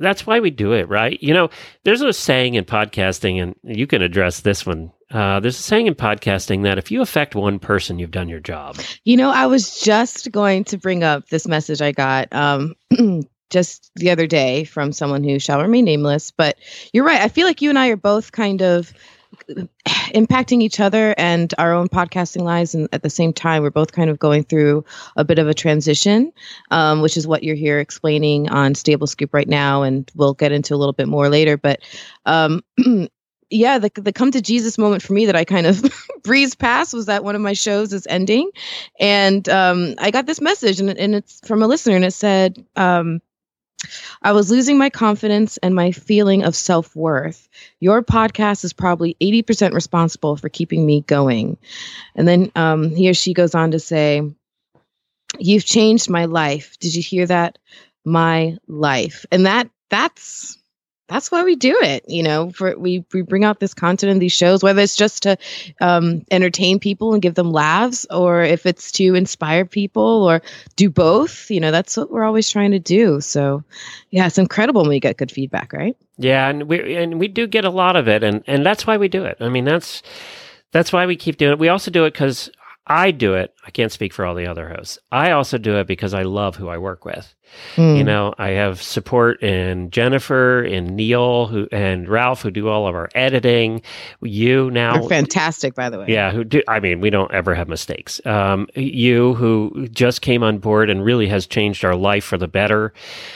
that's 0.00 0.26
why 0.26 0.40
we 0.40 0.50
do 0.50 0.72
it, 0.72 0.88
right? 0.88 1.22
You 1.22 1.34
know, 1.34 1.50
there's 1.84 2.02
a 2.02 2.12
saying 2.12 2.54
in 2.54 2.64
podcasting, 2.64 3.42
and 3.42 3.54
you 3.62 3.86
can 3.86 4.02
address 4.02 4.40
this 4.40 4.66
one. 4.66 4.90
Uh, 5.10 5.40
there's 5.40 5.58
a 5.58 5.62
saying 5.62 5.86
in 5.86 5.94
podcasting 5.94 6.62
that 6.64 6.78
if 6.78 6.90
you 6.90 7.02
affect 7.02 7.34
one 7.34 7.58
person, 7.58 7.98
you've 7.98 8.10
done 8.10 8.28
your 8.28 8.40
job. 8.40 8.78
You 9.04 9.16
know, 9.16 9.30
I 9.30 9.46
was 9.46 9.80
just 9.80 10.32
going 10.32 10.64
to 10.64 10.78
bring 10.78 11.04
up 11.04 11.28
this 11.28 11.46
message 11.46 11.82
I 11.82 11.92
got. 11.92 12.32
Um, 12.32 12.74
just 13.52 13.90
the 13.94 14.10
other 14.10 14.26
day 14.26 14.64
from 14.64 14.92
someone 14.92 15.22
who 15.22 15.38
shall 15.38 15.60
remain 15.60 15.84
nameless. 15.84 16.32
But 16.32 16.58
you're 16.92 17.04
right. 17.04 17.20
I 17.20 17.28
feel 17.28 17.46
like 17.46 17.62
you 17.62 17.68
and 17.68 17.78
I 17.78 17.88
are 17.88 17.96
both 17.96 18.32
kind 18.32 18.62
of 18.62 18.92
impacting 20.14 20.62
each 20.62 20.80
other 20.80 21.14
and 21.16 21.52
our 21.58 21.72
own 21.72 21.88
podcasting 21.88 22.42
lives 22.42 22.74
and 22.74 22.88
at 22.92 23.02
the 23.02 23.10
same 23.10 23.32
time 23.32 23.62
we're 23.62 23.70
both 23.70 23.92
kind 23.92 24.10
of 24.10 24.18
going 24.18 24.44
through 24.44 24.84
a 25.16 25.24
bit 25.24 25.38
of 25.38 25.48
a 25.48 25.54
transition 25.54 26.32
um, 26.70 27.00
which 27.00 27.16
is 27.16 27.26
what 27.26 27.42
you're 27.42 27.56
here 27.56 27.80
explaining 27.80 28.48
on 28.50 28.74
stable 28.74 29.06
scoop 29.06 29.32
right 29.32 29.48
now 29.48 29.82
and 29.82 30.10
we'll 30.14 30.34
get 30.34 30.52
into 30.52 30.74
a 30.74 30.76
little 30.76 30.92
bit 30.92 31.08
more 31.08 31.28
later 31.28 31.56
but 31.56 31.80
um, 32.26 32.62
yeah 33.50 33.78
the, 33.78 33.90
the 33.94 34.12
come 34.12 34.30
to 34.30 34.42
jesus 34.42 34.76
moment 34.76 35.02
for 35.02 35.14
me 35.14 35.26
that 35.26 35.36
i 35.36 35.44
kind 35.44 35.66
of 35.66 35.82
breezed 36.22 36.58
past 36.58 36.92
was 36.92 37.06
that 37.06 37.24
one 37.24 37.34
of 37.34 37.40
my 37.40 37.52
shows 37.54 37.92
is 37.92 38.06
ending 38.08 38.50
and 39.00 39.48
um, 39.48 39.94
i 39.98 40.10
got 40.10 40.26
this 40.26 40.40
message 40.40 40.78
and, 40.78 40.90
and 40.90 41.14
it's 41.14 41.40
from 41.46 41.62
a 41.62 41.66
listener 41.66 41.96
and 41.96 42.04
it 42.04 42.12
said 42.12 42.64
um, 42.76 43.20
I 44.22 44.32
was 44.32 44.50
losing 44.50 44.78
my 44.78 44.90
confidence 44.90 45.56
and 45.58 45.74
my 45.74 45.92
feeling 45.92 46.44
of 46.44 46.54
self 46.54 46.94
worth. 46.94 47.48
Your 47.80 48.02
podcast 48.02 48.64
is 48.64 48.72
probably 48.72 49.16
80% 49.20 49.72
responsible 49.72 50.36
for 50.36 50.48
keeping 50.48 50.84
me 50.86 51.00
going. 51.02 51.58
And 52.14 52.26
then 52.26 52.52
um, 52.54 52.94
he 52.94 53.10
or 53.10 53.14
she 53.14 53.34
goes 53.34 53.54
on 53.54 53.72
to 53.72 53.78
say, 53.78 54.22
You've 55.38 55.64
changed 55.64 56.10
my 56.10 56.26
life. 56.26 56.76
Did 56.78 56.94
you 56.94 57.02
hear 57.02 57.26
that? 57.26 57.58
My 58.04 58.58
life. 58.66 59.24
And 59.32 59.46
that, 59.46 59.70
that's, 59.88 60.58
that's 61.12 61.30
why 61.30 61.44
we 61.44 61.56
do 61.56 61.78
it 61.82 62.04
you 62.08 62.22
know 62.22 62.50
for 62.50 62.76
we 62.78 63.04
we 63.12 63.22
bring 63.22 63.44
out 63.44 63.60
this 63.60 63.74
content 63.74 64.10
in 64.10 64.18
these 64.18 64.32
shows 64.32 64.62
whether 64.62 64.80
it's 64.80 64.96
just 64.96 65.24
to 65.24 65.36
um, 65.80 66.24
entertain 66.30 66.78
people 66.78 67.12
and 67.12 67.22
give 67.22 67.34
them 67.34 67.52
laughs 67.52 68.06
or 68.10 68.42
if 68.42 68.66
it's 68.66 68.92
to 68.92 69.14
inspire 69.14 69.64
people 69.64 70.28
or 70.28 70.42
do 70.76 70.90
both 70.90 71.50
you 71.50 71.60
know 71.60 71.70
that's 71.70 71.96
what 71.96 72.10
we're 72.10 72.24
always 72.24 72.48
trying 72.48 72.72
to 72.72 72.78
do. 72.78 73.20
So 73.20 73.64
yeah 74.10 74.26
it's 74.26 74.38
incredible 74.38 74.82
when 74.82 74.90
we 74.90 75.00
get 75.00 75.16
good 75.16 75.30
feedback 75.30 75.72
right? 75.72 75.96
Yeah 76.18 76.48
and 76.48 76.64
we 76.68 76.96
and 76.96 77.18
we 77.18 77.28
do 77.28 77.46
get 77.46 77.64
a 77.64 77.70
lot 77.70 77.96
of 77.96 78.08
it 78.08 78.22
and 78.22 78.42
and 78.46 78.64
that's 78.64 78.86
why 78.86 78.96
we 78.96 79.08
do 79.08 79.24
it. 79.24 79.36
I 79.40 79.48
mean 79.48 79.64
that's 79.64 80.02
that's 80.70 80.92
why 80.92 81.06
we 81.06 81.16
keep 81.16 81.36
doing 81.36 81.52
it. 81.52 81.58
We 81.58 81.68
also 81.68 81.90
do 81.90 82.04
it 82.04 82.12
because 82.12 82.50
I 82.86 83.10
do 83.10 83.34
it. 83.34 83.54
I 83.64 83.70
can't 83.70 83.92
speak 83.92 84.12
for 84.12 84.24
all 84.24 84.34
the 84.34 84.46
other 84.46 84.68
hosts. 84.68 84.98
I 85.12 85.30
also 85.30 85.56
do 85.56 85.76
it 85.76 85.86
because 85.86 86.14
I 86.14 86.22
love 86.22 86.56
who 86.56 86.68
I 86.68 86.78
work 86.78 87.04
with. 87.04 87.34
Mm. 87.76 87.98
You 87.98 88.04
know, 88.04 88.34
I 88.38 88.50
have 88.50 88.82
support 88.82 89.42
in 89.42 89.90
Jennifer, 89.90 90.62
in 90.62 90.96
Neil, 90.96 91.46
who 91.46 91.68
and 91.72 92.08
Ralph, 92.08 92.42
who 92.42 92.50
do 92.50 92.68
all 92.68 92.86
of 92.86 92.94
our 92.94 93.08
editing. 93.14 93.82
You 94.20 94.70
now, 94.70 94.96
You're 94.96 95.08
fantastic, 95.08 95.74
by 95.74 95.90
the 95.90 95.98
way. 95.98 96.06
Yeah, 96.08 96.30
who 96.30 96.44
do? 96.44 96.62
I 96.68 96.80
mean, 96.80 97.00
we 97.00 97.10
don't 97.10 97.32
ever 97.32 97.54
have 97.54 97.68
mistakes. 97.68 98.24
Um, 98.26 98.68
you, 98.74 99.34
who 99.34 99.88
just 99.88 100.22
came 100.22 100.42
on 100.42 100.58
board 100.58 100.90
and 100.90 101.04
really 101.04 101.28
has 101.28 101.46
changed 101.46 101.84
our 101.84 101.94
life 101.94 102.24
for 102.24 102.38
the 102.38 102.48
better, 102.48 102.92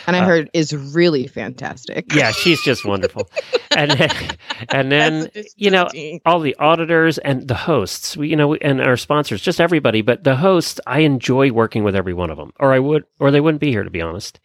and 0.06 0.16
I 0.16 0.21
uh, 0.21 0.26
heard 0.26 0.50
is 0.52 0.75
really 0.75 1.26
fantastic. 1.26 2.14
Yeah, 2.14 2.30
she's 2.30 2.62
just 2.62 2.85
wonderful. 2.85 3.30
and 3.76 3.90
then, 3.92 4.11
and 4.71 4.92
then 4.92 5.30
you 5.56 5.71
know, 5.71 5.88
all 6.25 6.40
the 6.40 6.56
auditors 6.56 7.18
and 7.18 7.47
the 7.49 7.54
hosts. 7.54 8.16
We, 8.16 8.28
you 8.28 8.37
know, 8.37 8.54
and 8.54 8.80
our 8.80 8.97
sponsors, 8.97 9.40
just 9.40 9.61
everybody. 9.61 10.02
But 10.02 10.15
the 10.23 10.37
hosts, 10.37 10.80
I 10.87 11.00
enjoy 11.00 11.50
working 11.50 11.85
with 11.85 11.96
every 11.96 12.14
one 12.14 12.30
of 12.30 12.37
them, 12.37 12.52
or 12.58 12.73
I 12.73 12.78
would, 12.78 13.04
or 13.18 13.30
they 13.30 13.40
wouldn't 13.40 13.61
be 13.61 13.70
here 13.70 13.82
to 13.82 13.90
be 13.90 14.00
honest. 14.00 14.40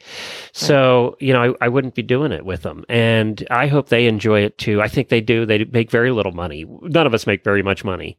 So, 0.53 1.17
you 1.19 1.33
know, 1.33 1.55
I, 1.61 1.65
I 1.65 1.69
wouldn't 1.69 1.95
be 1.95 2.01
doing 2.01 2.31
it 2.31 2.45
with 2.45 2.63
them. 2.63 2.85
And 2.89 3.45
I 3.51 3.67
hope 3.67 3.89
they 3.89 4.07
enjoy 4.07 4.41
it 4.41 4.57
too. 4.57 4.81
I 4.81 4.87
think 4.87 5.09
they 5.09 5.21
do. 5.21 5.45
They 5.45 5.65
make 5.65 5.91
very 5.91 6.11
little 6.11 6.31
money. 6.31 6.65
None 6.81 7.07
of 7.07 7.13
us 7.13 7.27
make 7.27 7.43
very 7.43 7.63
much 7.63 7.83
money, 7.83 8.17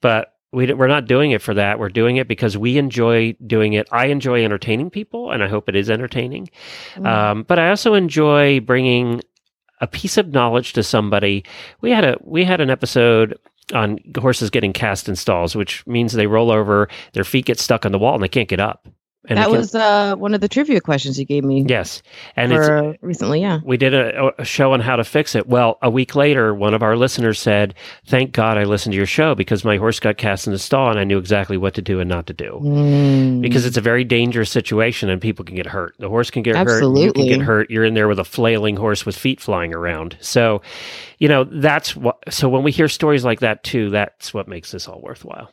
but 0.00 0.34
we, 0.52 0.72
we're 0.72 0.88
not 0.88 1.06
doing 1.06 1.30
it 1.30 1.42
for 1.42 1.54
that. 1.54 1.78
We're 1.78 1.88
doing 1.88 2.16
it 2.16 2.26
because 2.26 2.56
we 2.56 2.76
enjoy 2.76 3.36
doing 3.46 3.74
it. 3.74 3.88
I 3.92 4.06
enjoy 4.06 4.44
entertaining 4.44 4.90
people, 4.90 5.30
and 5.30 5.44
I 5.44 5.48
hope 5.48 5.68
it 5.68 5.76
is 5.76 5.88
entertaining. 5.88 6.50
Mm. 6.96 7.06
Um, 7.06 7.42
but 7.44 7.58
I 7.58 7.70
also 7.70 7.94
enjoy 7.94 8.60
bringing 8.60 9.20
a 9.80 9.86
piece 9.86 10.16
of 10.16 10.28
knowledge 10.28 10.72
to 10.74 10.82
somebody. 10.82 11.44
We 11.80 11.90
had 11.90 12.04
a 12.04 12.18
we 12.22 12.44
had 12.44 12.60
an 12.60 12.70
episode 12.70 13.38
on 13.72 13.98
horses 14.18 14.50
getting 14.50 14.72
cast 14.72 15.08
in 15.08 15.16
stalls, 15.16 15.54
which 15.56 15.86
means 15.86 16.12
they 16.12 16.26
roll 16.26 16.50
over, 16.50 16.88
their 17.12 17.24
feet 17.24 17.46
get 17.46 17.58
stuck 17.58 17.86
on 17.86 17.92
the 17.92 17.98
wall, 17.98 18.14
and 18.14 18.22
they 18.22 18.28
can't 18.28 18.48
get 18.48 18.60
up. 18.60 18.88
And 19.28 19.38
that 19.38 19.50
was 19.50 19.74
uh, 19.74 20.16
one 20.16 20.32
of 20.32 20.40
the 20.40 20.48
trivia 20.48 20.80
questions 20.80 21.18
you 21.18 21.26
gave 21.26 21.44
me. 21.44 21.66
Yes, 21.68 22.02
and 22.36 22.54
it's 22.54 22.98
recently, 23.02 23.42
yeah. 23.42 23.60
We 23.62 23.76
did 23.76 23.92
a, 23.92 24.32
a, 24.40 24.44
show 24.46 24.72
on 24.72 24.80
how 24.80 24.96
to 24.96 25.04
fix 25.04 25.34
it. 25.34 25.46
Well, 25.46 25.78
a 25.82 25.90
week 25.90 26.16
later, 26.16 26.54
one 26.54 26.72
of 26.72 26.82
our 26.82 26.96
listeners 26.96 27.38
said, 27.38 27.74
"Thank 28.06 28.32
God 28.32 28.56
I 28.56 28.64
listened 28.64 28.94
to 28.94 28.96
your 28.96 29.04
show 29.04 29.34
because 29.34 29.62
my 29.62 29.76
horse 29.76 30.00
got 30.00 30.16
cast 30.16 30.46
in 30.46 30.54
the 30.54 30.58
stall, 30.58 30.88
and 30.88 30.98
I 30.98 31.04
knew 31.04 31.18
exactly 31.18 31.58
what 31.58 31.74
to 31.74 31.82
do 31.82 32.00
and 32.00 32.08
not 32.08 32.26
to 32.28 32.32
do 32.32 32.60
mm. 32.62 33.42
because 33.42 33.66
it's 33.66 33.76
a 33.76 33.82
very 33.82 34.04
dangerous 34.04 34.50
situation, 34.50 35.10
and 35.10 35.20
people 35.20 35.44
can 35.44 35.54
get 35.54 35.66
hurt. 35.66 35.94
The 35.98 36.08
horse 36.08 36.30
can 36.30 36.42
get 36.42 36.56
Absolutely. 36.56 37.02
hurt, 37.02 37.16
you 37.18 37.24
can 37.24 37.38
get 37.40 37.44
hurt. 37.44 37.70
You're 37.70 37.84
in 37.84 37.92
there 37.92 38.08
with 38.08 38.18
a 38.18 38.24
flailing 38.24 38.76
horse 38.76 39.04
with 39.04 39.18
feet 39.18 39.38
flying 39.38 39.74
around. 39.74 40.16
So, 40.20 40.62
you 41.18 41.28
know, 41.28 41.44
that's 41.44 41.94
what. 41.94 42.16
So 42.32 42.48
when 42.48 42.62
we 42.62 42.72
hear 42.72 42.88
stories 42.88 43.22
like 43.22 43.40
that 43.40 43.64
too, 43.64 43.90
that's 43.90 44.32
what 44.32 44.48
makes 44.48 44.70
this 44.70 44.88
all 44.88 45.02
worthwhile. 45.02 45.52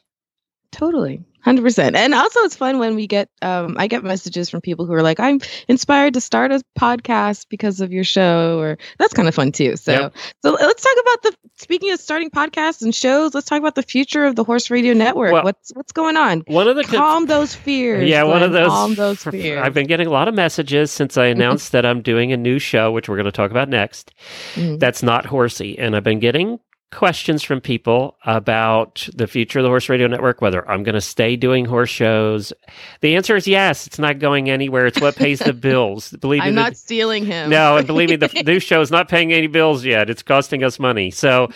Totally. 0.71 1.23
100% 1.47 1.95
and 1.95 2.13
also 2.13 2.39
it's 2.41 2.55
fun 2.55 2.77
when 2.77 2.95
we 2.95 3.07
get 3.07 3.29
um, 3.41 3.77
i 3.79 3.87
get 3.87 4.03
messages 4.03 4.49
from 4.49 4.59
people 4.59 4.85
who 4.85 4.93
are 4.93 5.01
like 5.01 5.19
i'm 5.19 5.39
inspired 5.69 6.13
to 6.13 6.19
start 6.19 6.51
a 6.51 6.61
podcast 6.77 7.45
because 7.47 7.79
of 7.79 7.93
your 7.93 8.03
show 8.03 8.59
or 8.59 8.77
that's 8.97 9.13
kind 9.13 9.27
of 9.27 9.35
fun 9.35 9.51
too. 9.51 9.77
So 9.77 9.91
yep. 9.91 10.15
so 10.41 10.51
let's 10.51 10.83
talk 10.83 10.95
about 11.01 11.21
the 11.23 11.37
speaking 11.55 11.91
of 11.91 11.99
starting 12.01 12.29
podcasts 12.29 12.81
and 12.81 12.93
shows 12.93 13.33
let's 13.33 13.47
talk 13.47 13.59
about 13.59 13.75
the 13.75 13.83
future 13.83 14.25
of 14.25 14.35
the 14.35 14.43
horse 14.43 14.69
radio 14.69 14.93
network. 14.93 15.31
Well, 15.31 15.43
what's 15.43 15.71
what's 15.73 15.93
going 15.93 16.17
on? 16.17 16.43
one 16.47 16.67
of 16.67 16.75
the 16.75 16.83
calm 16.83 17.27
those 17.27 17.55
fears 17.55 18.09
yeah 18.09 18.23
one 18.23 18.43
of 18.43 18.51
those 18.51 18.67
calm 18.67 18.95
those 18.95 19.23
fears. 19.23 19.61
I've 19.63 19.73
been 19.73 19.87
getting 19.87 20.07
a 20.07 20.11
lot 20.11 20.27
of 20.27 20.33
messages 20.33 20.91
since 20.91 21.17
i 21.17 21.25
announced 21.27 21.71
that 21.71 21.85
i'm 21.85 22.01
doing 22.01 22.33
a 22.33 22.37
new 22.37 22.59
show 22.59 22.91
which 22.91 23.07
we're 23.07 23.15
going 23.15 23.25
to 23.25 23.31
talk 23.31 23.51
about 23.51 23.69
next 23.69 24.13
mm-hmm. 24.55 24.77
that's 24.77 25.01
not 25.01 25.25
horsey. 25.25 25.79
And 25.79 25.95
i've 25.95 26.03
been 26.03 26.19
getting 26.19 26.59
questions 26.91 27.43
from 27.43 27.59
people 27.59 28.17
about 28.25 29.07
the 29.13 29.27
future 29.27 29.59
of 29.59 29.63
the 29.63 29.69
Horse 29.69 29.89
Radio 29.89 30.07
Network, 30.07 30.41
whether 30.41 30.67
I'm 30.69 30.83
going 30.83 30.95
to 30.95 31.01
stay 31.01 31.35
doing 31.35 31.65
horse 31.65 31.89
shows. 31.89 32.53
The 33.01 33.15
answer 33.15 33.35
is 33.35 33.47
yes. 33.47 33.87
It's 33.87 33.99
not 33.99 34.19
going 34.19 34.49
anywhere. 34.49 34.85
It's 34.85 35.01
what 35.01 35.15
pays 35.15 35.39
the 35.39 35.53
bills. 35.67 36.11
Believe 36.11 36.41
me, 36.41 36.47
I'm 36.47 36.55
not 36.55 36.71
the, 36.71 36.77
stealing 36.77 37.25
him. 37.25 37.49
No, 37.49 37.77
and 37.77 37.85
believe 37.85 38.09
me, 38.09 38.15
the 38.15 38.43
new 38.45 38.59
show 38.61 38.81
is 38.81 38.91
not 38.91 39.09
paying 39.09 39.33
any 39.33 39.47
bills 39.47 39.83
yet. 39.83 40.09
It's 40.09 40.23
costing 40.23 40.63
us 40.63 40.79
money. 40.79 41.11
So 41.11 41.49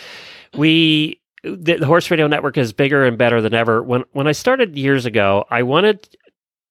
we. 0.56 1.18
The, 1.44 1.78
the 1.78 1.86
Horse 1.86 2.08
Radio 2.08 2.28
Network 2.28 2.56
is 2.56 2.72
bigger 2.72 3.04
and 3.04 3.18
better 3.18 3.40
than 3.40 3.52
ever. 3.52 3.82
When 3.82 4.04
when 4.12 4.28
I 4.28 4.32
started 4.32 4.78
years 4.78 5.06
ago, 5.06 5.44
I 5.50 5.64
wanted 5.64 6.08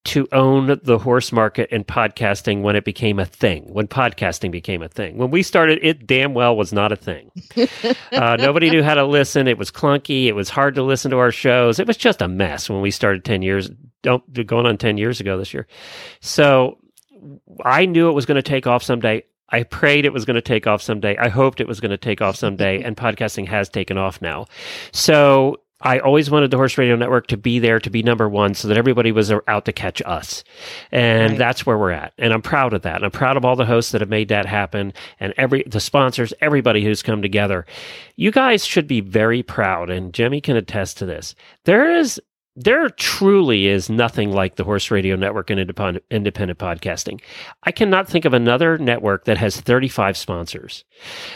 to 0.03 0.27
own 0.31 0.79
the 0.83 0.97
horse 0.97 1.31
market 1.31 1.69
and 1.71 1.85
podcasting 1.85 2.61
when 2.61 2.75
it 2.75 2.83
became 2.83 3.19
a 3.19 3.25
thing, 3.25 3.71
when 3.71 3.87
podcasting 3.87 4.49
became 4.49 4.81
a 4.81 4.87
thing. 4.87 5.17
When 5.17 5.29
we 5.29 5.43
started, 5.43 5.79
it 5.83 6.07
damn 6.07 6.33
well 6.33 6.55
was 6.55 6.73
not 6.73 6.91
a 6.91 6.95
thing. 6.95 7.31
uh, 8.11 8.35
nobody 8.39 8.71
knew 8.71 8.83
how 8.83 8.95
to 8.95 9.05
listen. 9.05 9.47
It 9.47 9.59
was 9.59 9.69
clunky. 9.69 10.25
It 10.25 10.33
was 10.33 10.49
hard 10.49 10.73
to 10.75 10.83
listen 10.83 11.11
to 11.11 11.17
our 11.19 11.31
shows. 11.31 11.79
It 11.79 11.85
was 11.85 11.97
just 11.97 12.21
a 12.21 12.27
mess 12.27 12.69
when 12.69 12.81
we 12.81 12.89
started 12.89 13.23
10 13.23 13.43
years, 13.43 13.69
don't, 14.01 14.47
going 14.47 14.65
on 14.65 14.77
10 14.77 14.97
years 14.97 15.19
ago 15.19 15.37
this 15.37 15.53
year. 15.53 15.67
So 16.19 16.79
I 17.63 17.85
knew 17.85 18.09
it 18.09 18.13
was 18.13 18.25
going 18.25 18.37
to 18.37 18.41
take 18.41 18.65
off 18.65 18.81
someday. 18.81 19.23
I 19.49 19.63
prayed 19.63 20.05
it 20.05 20.13
was 20.13 20.25
going 20.25 20.35
to 20.35 20.41
take 20.41 20.65
off 20.65 20.81
someday. 20.81 21.17
I 21.17 21.29
hoped 21.29 21.59
it 21.59 21.67
was 21.67 21.79
going 21.79 21.91
to 21.91 21.97
take 21.97 22.21
off 22.21 22.35
someday, 22.35 22.81
and 22.83 22.97
podcasting 22.97 23.47
has 23.47 23.69
taken 23.69 23.97
off 23.97 24.21
now. 24.21 24.47
So 24.93 25.57
I 25.81 25.99
always 25.99 26.29
wanted 26.29 26.51
the 26.51 26.57
Horse 26.57 26.77
Radio 26.77 26.95
Network 26.95 27.27
to 27.27 27.37
be 27.37 27.59
there 27.59 27.79
to 27.79 27.89
be 27.89 28.03
number 28.03 28.29
one 28.29 28.53
so 28.53 28.67
that 28.67 28.77
everybody 28.77 29.11
was 29.11 29.31
out 29.47 29.65
to 29.65 29.73
catch 29.73 30.01
us. 30.05 30.43
And 30.91 31.31
right. 31.31 31.37
that's 31.37 31.65
where 31.65 31.77
we're 31.77 31.91
at. 31.91 32.13
And 32.17 32.33
I'm 32.33 32.41
proud 32.41 32.73
of 32.73 32.83
that. 32.83 32.97
And 32.97 33.05
I'm 33.05 33.11
proud 33.11 33.37
of 33.37 33.45
all 33.45 33.55
the 33.55 33.65
hosts 33.65 33.91
that 33.91 34.01
have 34.01 34.09
made 34.09 34.29
that 34.29 34.45
happen 34.45 34.93
and 35.19 35.33
every, 35.37 35.63
the 35.63 35.79
sponsors, 35.79 36.33
everybody 36.41 36.83
who's 36.83 37.01
come 37.01 37.21
together. 37.21 37.65
You 38.15 38.31
guys 38.31 38.65
should 38.65 38.87
be 38.87 39.01
very 39.01 39.43
proud. 39.43 39.89
And 39.89 40.13
Jemmy 40.13 40.41
can 40.41 40.55
attest 40.55 40.97
to 40.99 41.05
this. 41.05 41.35
There 41.65 41.91
is 41.97 42.21
there 42.55 42.89
truly 42.89 43.67
is 43.67 43.89
nothing 43.89 44.31
like 44.31 44.55
the 44.55 44.63
Horse 44.63 44.91
Radio 44.91 45.15
Network 45.15 45.49
and 45.49 45.59
independent, 45.59 46.03
independent 46.11 46.59
podcasting. 46.59 47.21
I 47.63 47.71
cannot 47.71 48.07
think 48.07 48.25
of 48.25 48.33
another 48.33 48.77
network 48.77 49.25
that 49.25 49.37
has 49.37 49.59
35 49.59 50.17
sponsors, 50.17 50.83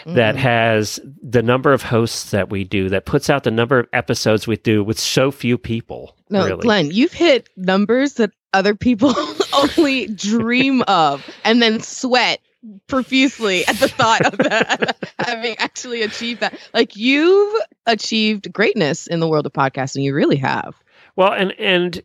mm. 0.06 0.16
that 0.16 0.36
has 0.36 1.00
the 1.24 1.42
number 1.42 1.72
of 1.72 1.84
hosts 1.84 2.32
that 2.32 2.50
we 2.50 2.64
do, 2.64 2.90
that 2.90 3.06
puts 3.06 3.30
out 3.30 3.44
the 3.44 3.52
number 3.52 3.80
of 3.80 3.88
episodes 3.94 4.46
we 4.46 4.58
do 4.58 4.84
with 4.84 5.00
so 5.00 5.32
few 5.32 5.58
people. 5.58 6.18
No, 6.30 6.46
really. 6.46 6.62
Glenn, 6.62 6.92
you've 6.92 7.14
hit 7.14 7.50
numbers 7.56 8.16
that 8.16 8.32
other 8.54 8.76
people 8.76 9.14
only 9.54 10.08
dream 10.08 10.82
of 10.88 11.30
and 11.44 11.62
then 11.62 11.80
sweat 11.80 12.42
profusely 12.88 13.66
at 13.68 13.76
the 13.78 13.88
thought 13.88 14.26
of 14.26 14.38
that, 14.40 14.98
having 15.20 15.56
actually 15.60 16.02
achieved 16.02 16.42
that. 16.42 16.58
Like 16.74 16.96
you've 16.96 17.62
achieved 17.86 18.52
greatness 18.52 19.08
in 19.08 19.20
the 19.20 19.28
world 19.28 19.46
of 19.46 19.54
podcasting. 19.54 20.04
You 20.04 20.16
really 20.16 20.38
have. 20.38 20.76
Well, 21.16 21.34
and 21.34 21.52
and 21.60 22.04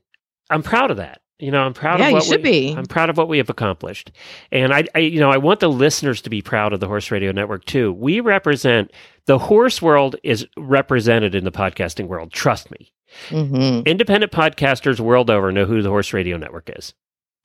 I'm 0.49 0.63
proud 0.63 0.91
of 0.91 0.97
that. 0.99 1.21
You 1.39 1.51
know, 1.51 1.61
I'm 1.61 1.73
proud 1.73 2.01
yeah, 2.01 2.09
of 2.09 2.13
what 2.13 2.25
you 2.25 2.33
should 2.33 2.45
we, 2.45 2.51
be. 2.51 2.75
I'm 2.77 2.85
proud 2.85 3.09
of 3.09 3.17
what 3.17 3.29
we 3.29 3.39
have 3.39 3.49
accomplished, 3.49 4.13
and 4.53 4.75
I, 4.75 4.85
I, 4.95 4.99
you 4.99 5.21
know, 5.21 5.31
I 5.31 5.39
want 5.39 5.61
the 5.61 5.69
listeners 5.69 6.21
to 6.23 6.31
be 6.31 6.43
proud 6.43 6.73
of 6.73 6.81
the 6.81 6.87
Horse 6.87 7.11
Radio 7.11 7.33
Network 7.33 7.65
too. 7.65 7.93
We 7.93 8.21
represent 8.21 8.93
the 9.25 9.39
horse 9.39 9.81
world 9.81 10.17
is 10.23 10.47
represented 10.57 11.35
in 11.35 11.45
the 11.45 11.53
podcasting 11.53 12.09
world. 12.09 12.33
Trust 12.33 12.71
me. 12.71 12.93
Mm-hmm. 13.29 13.87
Independent 13.87 14.33
podcasters 14.33 15.01
world 15.01 15.31
over 15.31 15.51
know 15.51 15.65
who 15.65 15.83
the 15.83 15.89
Horse 15.89 16.13
Radio 16.13 16.37
Network 16.37 16.71
is. 16.77 16.95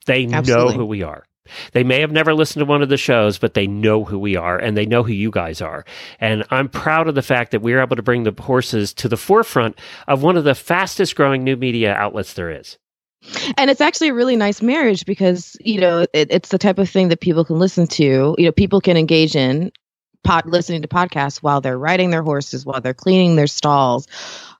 They 0.06 0.26
Absolutely. 0.26 0.72
know 0.72 0.78
who 0.78 0.86
we 0.86 1.02
are. 1.02 1.24
They 1.72 1.84
may 1.84 2.00
have 2.00 2.12
never 2.12 2.34
listened 2.34 2.60
to 2.60 2.66
one 2.66 2.82
of 2.82 2.88
the 2.88 2.96
shows, 2.96 3.38
but 3.38 3.54
they 3.54 3.66
know 3.66 4.04
who 4.04 4.18
we 4.18 4.36
are 4.36 4.58
and 4.58 4.76
they 4.76 4.86
know 4.86 5.02
who 5.02 5.12
you 5.12 5.30
guys 5.30 5.60
are. 5.60 5.84
And 6.20 6.44
I'm 6.50 6.68
proud 6.68 7.08
of 7.08 7.14
the 7.14 7.22
fact 7.22 7.52
that 7.52 7.62
we're 7.62 7.80
able 7.80 7.96
to 7.96 8.02
bring 8.02 8.24
the 8.24 8.34
horses 8.42 8.92
to 8.94 9.08
the 9.08 9.16
forefront 9.16 9.78
of 10.08 10.22
one 10.22 10.36
of 10.36 10.44
the 10.44 10.54
fastest 10.54 11.16
growing 11.16 11.44
new 11.44 11.56
media 11.56 11.94
outlets 11.94 12.34
there 12.34 12.50
is. 12.50 12.78
And 13.56 13.70
it's 13.70 13.80
actually 13.80 14.08
a 14.08 14.14
really 14.14 14.36
nice 14.36 14.62
marriage 14.62 15.04
because, 15.04 15.56
you 15.60 15.80
know, 15.80 16.06
it, 16.12 16.28
it's 16.30 16.50
the 16.50 16.58
type 16.58 16.78
of 16.78 16.88
thing 16.88 17.08
that 17.08 17.20
people 17.20 17.44
can 17.44 17.58
listen 17.58 17.86
to, 17.88 18.34
you 18.38 18.44
know, 18.44 18.52
people 18.52 18.80
can 18.80 18.96
engage 18.96 19.34
in 19.34 19.72
pod, 20.24 20.46
listening 20.46 20.82
to 20.82 20.88
podcasts 20.88 21.38
while 21.38 21.60
they're 21.60 21.78
riding 21.78 22.10
their 22.10 22.22
horses, 22.22 22.66
while 22.66 22.80
they're 22.80 22.94
cleaning 22.94 23.36
their 23.36 23.46
stalls. 23.46 24.06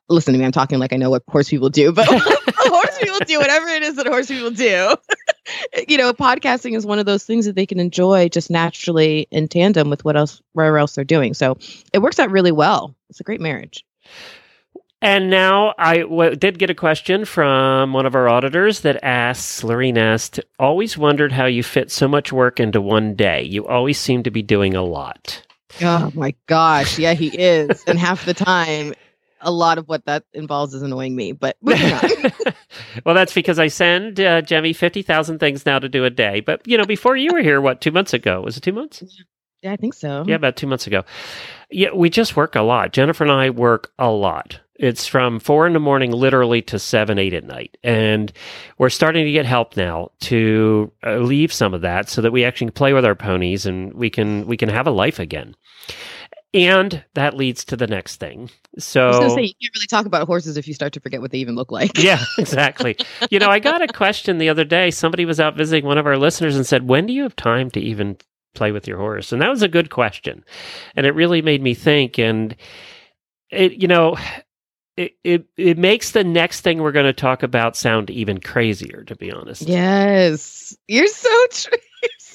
Listen 0.09 0.33
to 0.33 0.39
me, 0.39 0.45
I'm 0.45 0.53
talking 0.53 0.79
like 0.79 0.93
I 0.93 0.97
know 0.97 1.11
what 1.11 1.23
horse 1.29 1.49
people 1.49 1.69
do, 1.69 1.93
but 1.93 2.07
horse 2.09 2.99
people 2.99 3.19
do 3.27 3.39
whatever 3.39 3.69
it 3.69 3.83
is 3.83 3.97
that 3.97 4.07
horse 4.07 4.29
people 4.29 4.51
do. 4.51 4.95
you 5.89 5.97
know, 5.97 6.13
podcasting 6.13 6.77
is 6.77 6.87
one 6.87 6.99
of 6.99 7.07
those 7.07 7.25
things 7.25 7.47
that 7.47 7.55
they 7.55 7.67
can 7.67 7.81
enjoy 7.81 8.29
just 8.29 8.51
naturally 8.51 9.27
in 9.31 9.49
tandem 9.49 9.91
with 9.91 10.05
what 10.05 10.17
else, 10.17 10.41
wherever 10.53 10.79
else 10.79 10.95
they're 10.95 11.05
doing. 11.05 11.35
So 11.35 11.59
it 11.93 12.01
works 12.01 12.19
out 12.19 12.31
really 12.31 12.53
well. 12.53 12.95
It's 13.11 13.21
a 13.21 13.25
great 13.25 13.41
marriage. 13.41 13.85
And 15.03 15.29
now 15.29 15.75
I 15.79 15.99
w- 15.99 16.35
did 16.37 16.59
get 16.59 16.71
a 16.71 16.75
question 16.75 17.27
from 17.27 17.93
one 17.93 18.07
of 18.07 18.15
our 18.15 18.29
auditors 18.29 18.81
that 18.81 19.05
asks, 19.05 19.63
Lorene 19.63 19.99
asked, 19.99 20.41
always 20.59 20.97
wondered 20.97 21.33
how 21.33 21.45
you 21.45 21.63
fit 21.63 21.91
so 21.91 22.09
much 22.09 22.33
work 22.33 22.59
into 22.59 22.81
one 22.81 23.15
day. 23.15 23.43
You 23.43 23.67
always 23.67 23.99
seem 23.99 24.23
to 24.23 24.31
be 24.31 24.43
doing 24.43 24.75
a 24.75 24.83
lot. 24.83 25.43
Oh 25.83 26.11
my 26.15 26.35
gosh. 26.47 26.99
Yeah, 26.99 27.13
he 27.13 27.29
is. 27.29 27.85
and 27.87 27.99
half 27.99 28.25
the 28.25 28.33
time, 28.35 28.95
a 29.41 29.51
lot 29.51 29.79
of 29.79 29.89
what 29.89 30.05
that 30.07 30.25
involves 30.33 30.75
is 30.75 30.83
annoying 30.83 31.15
me, 31.15 31.33
but 31.33 31.57
well, 31.63 33.15
that's 33.15 33.35
because 33.35 33.59
I 33.59 33.69
send 33.69 34.21
uh, 34.21 34.43
Jemmy 34.43 34.73
50,000 34.73 35.39
things 35.39 35.67
now 35.67 35.79
to 35.79 35.89
do 35.89 36.05
a 36.05 36.11
day. 36.11 36.41
But, 36.41 36.67
you 36.67 36.79
know, 36.79 36.87
before 36.87 37.17
you 37.17 37.33
were 37.33 37.43
here, 37.43 37.61
what, 37.61 37.81
two 37.81 37.91
months 37.91 38.15
ago? 38.15 38.41
Was 38.41 38.57
it 38.57 38.63
two 38.63 38.73
months? 38.73 39.03
Yeah, 39.63 39.73
I 39.73 39.77
think 39.77 39.95
so. 39.95 40.25
Yeah, 40.27 40.37
about 40.37 40.57
two 40.57 40.67
months 40.67 40.87
ago. 40.87 41.05
Yeah, 41.71 41.93
we 41.95 42.11
just 42.11 42.37
work 42.37 42.55
a 42.55 42.63
lot. 42.63 42.93
Jennifer 42.93 43.25
and 43.25 43.33
I 43.33 43.51
work 43.51 43.93
a 43.99 44.11
lot. 44.11 44.61
It's 44.79 45.07
from 45.07 45.41
four 45.41 45.67
in 45.67 45.73
the 45.73 45.81
morning, 45.81 46.13
literally, 46.13 46.61
to 46.63 46.79
seven, 46.79 47.19
eight 47.19 47.33
at 47.33 47.45
night. 47.45 47.77
And 47.83 48.33
we're 48.79 48.91
starting 48.91 49.25
to 49.25 49.33
get 49.33 49.47
help 49.47 49.77
now 49.77 50.11
to 50.21 50.93
uh, 51.05 51.17
leave 51.17 51.53
some 51.53 51.73
of 51.73 51.81
that 51.81 52.09
so 52.09 52.21
that 52.21 52.33
we 52.33 52.45
actually 52.45 52.67
can 52.69 52.75
play 52.75 52.93
with 52.93 53.05
our 53.05 53.15
ponies 53.15 53.65
and 53.65 53.95
we 53.95 54.11
can 54.11 54.47
we 54.47 54.57
can 54.57 54.69
have 54.69 54.87
a 54.87 54.91
life 54.91 55.19
again. 55.19 55.57
And 56.57 57.05
that 57.13 57.35
leads 57.35 57.67
to 57.67 57.77
the 57.77 57.87
next 57.87 58.17
thing. 58.17 58.49
So 58.79 59.05
I 59.05 59.09
was 59.09 59.19
going 59.19 59.29
to 59.29 59.35
say 59.35 59.43
you 59.43 59.55
can't 59.61 59.75
really 59.75 59.87
talk 59.87 60.07
about 60.07 60.27
horses 60.27 60.57
if 60.57 60.67
you 60.67 60.73
start 60.73 60.95
to 60.95 61.01
forget 61.01 61.21
what 61.21 61.31
they 61.31 61.39
even 61.39 61.55
look 61.55 61.71
like. 61.71 61.99
yeah, 61.99 62.25
exactly. 62.39 62.97
you 63.31 63.39
know, 63.39 63.49
I 63.49 63.59
got 63.59 63.83
a 63.83 63.89
question 63.89 64.39
the 64.39 64.49
other 64.49 64.65
day. 64.65 64.91
Somebody 64.91 65.27
was 65.27 65.39
out 65.39 65.55
visiting 65.55 65.85
one 65.85 65.99
of 65.99 66.07
our 66.07 66.17
listeners 66.17 66.57
and 66.57 66.67
said, 66.67 66.89
"When 66.89 67.05
do 67.05 67.13
you 67.13 67.23
have 67.25 67.37
time 67.37 67.71
to 67.73 67.81
even 67.81 68.17
play 68.55 68.73
with 68.73 68.89
your 68.89 68.97
horse?" 68.97 69.33
And 69.33 69.43
that 69.43 69.51
was 69.51 69.63
a 69.63 69.69
good 69.69 69.91
question, 69.91 70.45
and 70.95 71.05
it 71.05 71.15
really 71.15 71.43
made 71.43 71.63
me 71.63 71.75
think. 71.75 72.19
And 72.19 72.57
it, 73.51 73.73
you 73.75 73.89
know, 73.89 74.17
it, 74.97 75.17
it 75.25 75.45
it 75.57 75.79
makes 75.79 76.13
the 76.13 76.25
next 76.25 76.63
thing 76.63 76.81
we're 76.81 76.93
going 76.93 77.07
to 77.07 77.13
talk 77.13 77.43
about 77.43 77.77
sound 77.77 78.09
even 78.11 78.41
crazier 78.41 79.05
to 79.05 79.15
be 79.15 79.31
honest 79.31 79.63
yes 79.63 80.77
you're 80.89 81.07
so 81.07 81.47
true 81.51 81.79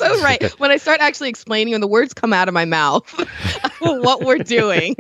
so 0.01 0.21
right. 0.23 0.43
When 0.59 0.71
I 0.71 0.77
start 0.77 0.99
actually 1.01 1.29
explaining 1.29 1.73
when 1.73 1.81
the 1.81 1.87
words 1.87 2.13
come 2.13 2.33
out 2.33 2.47
of 2.47 2.53
my 2.53 2.65
mouth 2.65 3.09
what 3.79 4.21
we're 4.23 4.37
doing, 4.37 4.95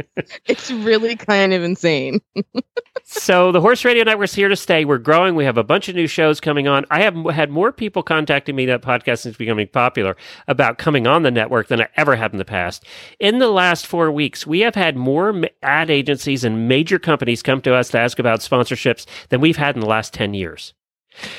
it's 0.45 0.71
really 0.71 1.15
kind 1.15 1.53
of 1.53 1.63
insane. 1.63 2.21
so 3.03 3.51
the 3.51 3.61
Horse 3.61 3.83
Radio 3.85 4.03
Network's 4.03 4.33
here 4.33 4.49
to 4.49 4.55
stay. 4.55 4.85
We're 4.85 4.97
growing. 4.97 5.35
We 5.35 5.45
have 5.45 5.57
a 5.57 5.63
bunch 5.63 5.89
of 5.89 5.95
new 5.95 6.07
shows 6.07 6.39
coming 6.39 6.67
on. 6.67 6.85
I 6.91 7.01
have 7.01 7.15
had 7.33 7.49
more 7.49 7.71
people 7.71 8.03
contacting 8.03 8.55
me 8.55 8.65
that 8.67 8.81
podcast 8.81 9.25
is 9.25 9.37
becoming 9.37 9.67
popular 9.67 10.15
about 10.47 10.77
coming 10.77 11.07
on 11.07 11.23
the 11.23 11.31
network 11.31 11.67
than 11.67 11.81
I 11.81 11.87
ever 11.97 12.15
have 12.15 12.33
in 12.33 12.37
the 12.37 12.45
past. 12.45 12.85
In 13.19 13.39
the 13.39 13.49
last 13.49 13.87
four 13.87 14.11
weeks, 14.11 14.45
we 14.45 14.61
have 14.61 14.75
had 14.75 14.95
more 14.95 15.41
ad 15.63 15.89
agencies 15.89 16.43
and 16.43 16.67
major 16.67 16.99
companies 16.99 17.41
come 17.41 17.61
to 17.61 17.73
us 17.73 17.89
to 17.89 17.99
ask 17.99 18.19
about 18.19 18.39
sponsorships 18.39 19.05
than 19.29 19.41
we've 19.41 19.57
had 19.57 19.75
in 19.75 19.81
the 19.81 19.87
last 19.87 20.13
10 20.13 20.33
years. 20.33 20.73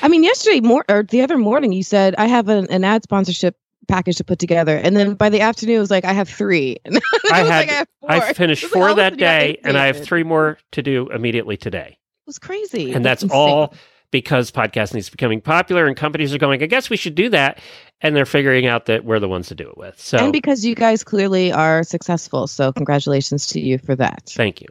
I 0.01 0.07
mean, 0.07 0.23
yesterday 0.23 0.59
more 0.61 0.85
or 0.89 1.03
the 1.03 1.21
other 1.21 1.37
morning, 1.37 1.71
you 1.71 1.83
said 1.83 2.15
I 2.17 2.27
have 2.27 2.49
an, 2.49 2.67
an 2.69 2.83
ad 2.83 3.03
sponsorship 3.03 3.57
package 3.87 4.17
to 4.17 4.23
put 4.23 4.39
together, 4.39 4.77
and 4.77 4.95
then 4.95 5.15
by 5.15 5.29
the 5.29 5.41
afternoon, 5.41 5.77
it 5.77 5.79
was 5.79 5.91
like 5.91 6.05
I 6.05 6.13
have 6.13 6.29
three. 6.29 6.77
I, 7.31 7.37
had, 7.37 7.47
like, 7.47 7.87
I, 8.07 8.13
have 8.13 8.23
I 8.23 8.33
finished 8.33 8.65
four 8.65 8.89
like, 8.89 8.95
that 8.97 9.17
day, 9.17 9.59
and 9.63 9.77
I 9.77 9.87
have 9.87 10.03
three 10.03 10.23
more 10.23 10.57
to 10.71 10.81
do 10.81 11.09
immediately 11.09 11.57
today. 11.57 11.97
It 11.97 12.27
was 12.27 12.39
crazy, 12.39 12.93
and 12.93 13.03
that's, 13.03 13.21
that's 13.21 13.33
all 13.33 13.73
because 14.11 14.51
podcasting 14.51 14.97
is 14.97 15.09
becoming 15.09 15.41
popular, 15.41 15.87
and 15.87 15.97
companies 15.97 16.33
are 16.33 16.37
going. 16.37 16.63
I 16.63 16.67
guess 16.67 16.89
we 16.89 16.97
should 16.97 17.15
do 17.15 17.29
that, 17.29 17.59
and 18.01 18.15
they're 18.15 18.25
figuring 18.25 18.65
out 18.67 18.85
that 18.85 19.03
we're 19.03 19.19
the 19.19 19.27
ones 19.27 19.47
to 19.47 19.55
do 19.55 19.67
it 19.69 19.77
with. 19.77 19.99
So, 19.99 20.17
and 20.17 20.31
because 20.31 20.63
you 20.63 20.75
guys 20.75 21.03
clearly 21.03 21.51
are 21.51 21.83
successful, 21.83 22.47
so 22.47 22.71
congratulations 22.71 23.47
to 23.47 23.59
you 23.59 23.77
for 23.79 23.95
that. 23.95 24.31
Thank 24.33 24.61
you. 24.61 24.67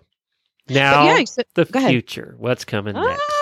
Now, 0.68 1.04
yeah, 1.04 1.24
so, 1.24 1.42
the 1.54 1.66
future. 1.66 2.34
What's 2.38 2.64
coming 2.64 2.96
ah! 2.96 3.02
next? 3.02 3.41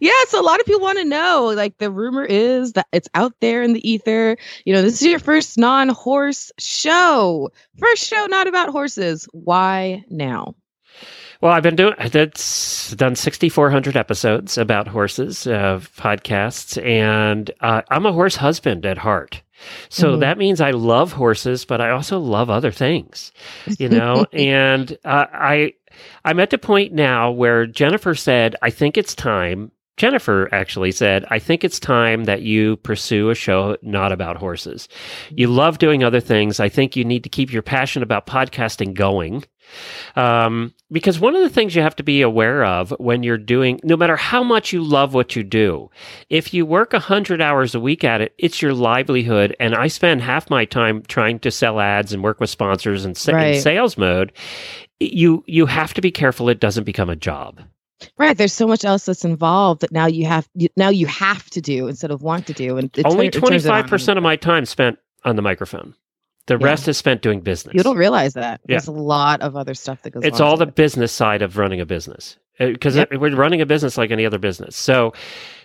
Yeah, 0.00 0.12
so 0.28 0.40
a 0.40 0.42
lot 0.42 0.60
of 0.60 0.66
people 0.66 0.80
want 0.80 0.98
to 0.98 1.04
know. 1.04 1.52
Like 1.54 1.78
the 1.78 1.90
rumor 1.90 2.24
is 2.24 2.72
that 2.72 2.86
it's 2.92 3.08
out 3.14 3.34
there 3.40 3.62
in 3.62 3.72
the 3.72 3.88
ether. 3.88 4.36
You 4.64 4.74
know, 4.74 4.82
this 4.82 5.00
is 5.00 5.06
your 5.06 5.18
first 5.18 5.58
non-horse 5.58 6.52
show. 6.58 7.50
First 7.78 8.06
show 8.06 8.26
not 8.26 8.46
about 8.46 8.70
horses. 8.70 9.28
Why 9.32 10.04
now? 10.10 10.54
Well, 11.40 11.52
I've 11.52 11.62
been 11.62 11.76
doing 11.76 11.94
that's 12.10 12.92
done 12.92 13.14
6400 13.14 13.96
episodes 13.96 14.56
about 14.56 14.88
horses 14.88 15.46
of 15.46 15.52
uh, 15.98 16.02
podcasts 16.02 16.82
and 16.82 17.50
uh, 17.60 17.82
I'm 17.90 18.06
a 18.06 18.12
horse 18.12 18.36
husband 18.36 18.86
at 18.86 18.98
heart. 18.98 19.42
So 19.88 20.12
mm-hmm. 20.12 20.20
that 20.20 20.38
means 20.38 20.60
I 20.60 20.70
love 20.70 21.12
horses, 21.12 21.64
but 21.64 21.80
I 21.80 21.90
also 21.90 22.18
love 22.18 22.50
other 22.50 22.72
things, 22.72 23.32
you 23.78 23.88
know. 23.88 24.26
and 24.32 24.96
uh, 25.04 25.26
I 25.32 25.74
I'm 26.24 26.40
at 26.40 26.50
the 26.50 26.58
point 26.58 26.92
now 26.92 27.30
where 27.30 27.66
Jennifer 27.66 28.14
said, 28.14 28.56
I 28.62 28.70
think 28.70 28.96
it's 28.96 29.14
time. 29.14 29.72
Jennifer 29.96 30.48
actually 30.52 30.92
said, 30.92 31.24
I 31.30 31.38
think 31.38 31.64
it's 31.64 31.80
time 31.80 32.24
that 32.24 32.42
you 32.42 32.76
pursue 32.78 33.30
a 33.30 33.34
show 33.34 33.76
not 33.82 34.12
about 34.12 34.36
horses. 34.36 34.88
You 35.30 35.48
love 35.48 35.78
doing 35.78 36.04
other 36.04 36.20
things. 36.20 36.60
I 36.60 36.68
think 36.68 36.96
you 36.96 37.04
need 37.04 37.24
to 37.24 37.30
keep 37.30 37.52
your 37.52 37.62
passion 37.62 38.02
about 38.02 38.26
podcasting 38.26 38.92
going. 38.94 39.44
Um, 40.14 40.74
because 40.90 41.18
one 41.18 41.34
of 41.34 41.42
the 41.42 41.48
things 41.48 41.74
you 41.74 41.82
have 41.82 41.96
to 41.96 42.02
be 42.02 42.22
aware 42.22 42.64
of 42.64 42.90
when 42.98 43.22
you're 43.22 43.38
doing, 43.38 43.80
no 43.82 43.96
matter 43.96 44.16
how 44.16 44.42
much 44.42 44.72
you 44.72 44.82
love 44.82 45.14
what 45.14 45.34
you 45.34 45.42
do, 45.42 45.90
if 46.30 46.54
you 46.54 46.64
work 46.64 46.92
100 46.92 47.40
hours 47.40 47.74
a 47.74 47.80
week 47.80 48.04
at 48.04 48.20
it, 48.20 48.34
it's 48.38 48.62
your 48.62 48.74
livelihood. 48.74 49.56
And 49.58 49.74
I 49.74 49.88
spend 49.88 50.22
half 50.22 50.50
my 50.50 50.64
time 50.66 51.02
trying 51.08 51.38
to 51.40 51.50
sell 51.50 51.80
ads 51.80 52.12
and 52.12 52.22
work 52.22 52.38
with 52.38 52.50
sponsors 52.50 53.04
and 53.04 53.16
sa- 53.16 53.32
right. 53.32 53.54
in 53.56 53.60
sales 53.60 53.96
mode. 53.96 54.32
You, 55.00 55.42
you 55.46 55.66
have 55.66 55.94
to 55.94 56.00
be 56.00 56.10
careful 56.10 56.48
it 56.48 56.60
doesn't 56.60 56.84
become 56.84 57.10
a 57.10 57.16
job. 57.16 57.60
Right. 58.18 58.36
There's 58.36 58.52
so 58.52 58.66
much 58.66 58.84
else 58.84 59.06
that's 59.06 59.24
involved 59.24 59.80
that 59.80 59.92
now 59.92 60.06
you 60.06 60.26
have 60.26 60.48
you, 60.54 60.68
now 60.76 60.90
you 60.90 61.06
have 61.06 61.48
to 61.50 61.60
do 61.60 61.88
instead 61.88 62.10
of 62.10 62.22
want 62.22 62.46
to 62.46 62.52
do. 62.52 62.76
And 62.76 62.90
it's 62.96 63.04
only 63.04 63.30
twenty 63.30 63.58
five 63.58 63.86
percent 63.86 64.18
of 64.18 64.22
my 64.22 64.36
time 64.36 64.64
spent 64.66 64.98
on 65.24 65.36
the 65.36 65.42
microphone. 65.42 65.94
The 66.46 66.58
yeah. 66.58 66.66
rest 66.66 66.86
is 66.88 66.96
spent 66.96 67.22
doing 67.22 67.40
business. 67.40 67.74
You 67.74 67.82
don't 67.82 67.96
realize 67.96 68.34
that. 68.34 68.60
Yeah. 68.68 68.74
There's 68.74 68.86
a 68.86 68.92
lot 68.92 69.40
of 69.40 69.56
other 69.56 69.74
stuff 69.74 70.02
that 70.02 70.10
goes. 70.10 70.24
It's 70.24 70.40
all 70.40 70.56
the 70.56 70.68
it. 70.68 70.74
business 70.74 71.10
side 71.10 71.42
of 71.42 71.56
running 71.56 71.80
a 71.80 71.86
business 71.86 72.38
because 72.58 72.96
uh, 72.96 73.06
yep. 73.10 73.20
we're 73.20 73.34
running 73.34 73.60
a 73.60 73.66
business 73.66 73.98
like 73.98 74.10
any 74.10 74.24
other 74.24 74.38
business. 74.38 74.76
So 74.76 75.12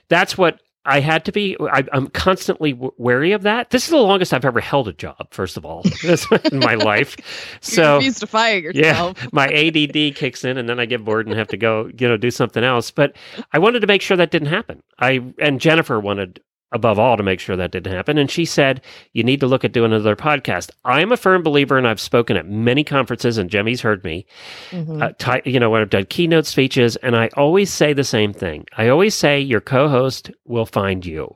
that's 0.10 0.38
what 0.38 0.60
I 0.86 1.00
had 1.00 1.26
to 1.26 1.32
be. 1.32 1.56
I, 1.60 1.84
am 1.94 2.08
constantly 2.08 2.74
w- 2.74 2.94
wary 2.98 3.34
of 3.34 3.44
that. 3.44 3.70
This 3.70 3.84
is 3.84 3.90
the 3.92 3.98
longest 3.98 4.34
I've 4.34 4.46
ever 4.46 4.60
held 4.60 4.88
a 4.88 4.94
job. 4.94 5.28
First 5.32 5.56
of 5.56 5.66
all, 5.66 5.84
in 6.52 6.60
my 6.60 6.76
life. 6.76 7.18
So 7.64 8.00
you 8.00 8.12
to 8.12 8.28
fire 8.28 8.58
yourself. 8.58 9.18
Yeah, 9.18 9.28
my 9.32 9.48
ADD 9.48 10.16
kicks 10.16 10.44
in, 10.44 10.58
and 10.58 10.68
then 10.68 10.80
I 10.80 10.86
get 10.86 11.06
bored 11.06 11.28
and 11.28 11.38
have 11.38 11.48
to 11.50 11.58
go, 11.58 11.90
you 11.98 12.08
know, 12.08 12.18
do 12.18 12.32
something 12.32 12.64
else. 12.64 12.92
But 12.92 13.16
I 13.54 13.60
wanted 13.60 13.82
to 13.82 13.88
make 13.88 14.02
sure 14.02 14.18
that 14.18 14.32
didn't 14.32 14.48
happen. 14.48 14.82
I 15.00 15.22
and 15.40 15.62
Jennifer 15.62 16.00
wanted 16.00 16.42
above 16.72 17.00
all 17.00 17.18
to 17.18 17.24
make 17.24 17.40
sure 17.40 17.56
that 17.56 17.72
didn't 17.72 17.94
happen. 17.94 18.18
And 18.18 18.30
she 18.30 18.46
said, 18.46 18.82
You 19.14 19.24
need 19.24 19.40
to 19.42 19.48
look 19.48 19.64
at 19.64 19.72
doing 19.74 19.92
another 19.92 20.16
podcast. 20.16 20.72
I 20.86 21.02
am 21.02 21.12
a 21.12 21.18
firm 21.18 21.44
believer, 21.44 21.78
and 21.78 21.88
I've 21.88 22.00
spoken 22.00 22.38
at 22.38 22.48
many 22.48 22.84
conferences, 22.84 23.38
and 23.38 23.50
Jemmy's 23.50 23.82
heard 23.82 24.04
me, 24.04 24.26
mm-hmm. 24.70 25.02
uh, 25.02 25.38
you 25.46 25.60
know, 25.60 25.70
when 25.70 25.82
I've 25.82 25.90
done 25.90 26.06
keynote 26.06 26.46
speeches, 26.46 26.96
and 26.98 27.16
I 27.16 27.30
always 27.36 27.72
say 27.72 27.94
the 27.94 28.04
same 28.04 28.34
thing. 28.34 28.66
I 28.78 28.88
always 28.88 29.16
say, 29.16 29.40
Your 29.40 29.62
co 29.62 29.90
host 29.90 30.32
will 30.46 30.66
find 30.66 31.06
you 31.06 31.36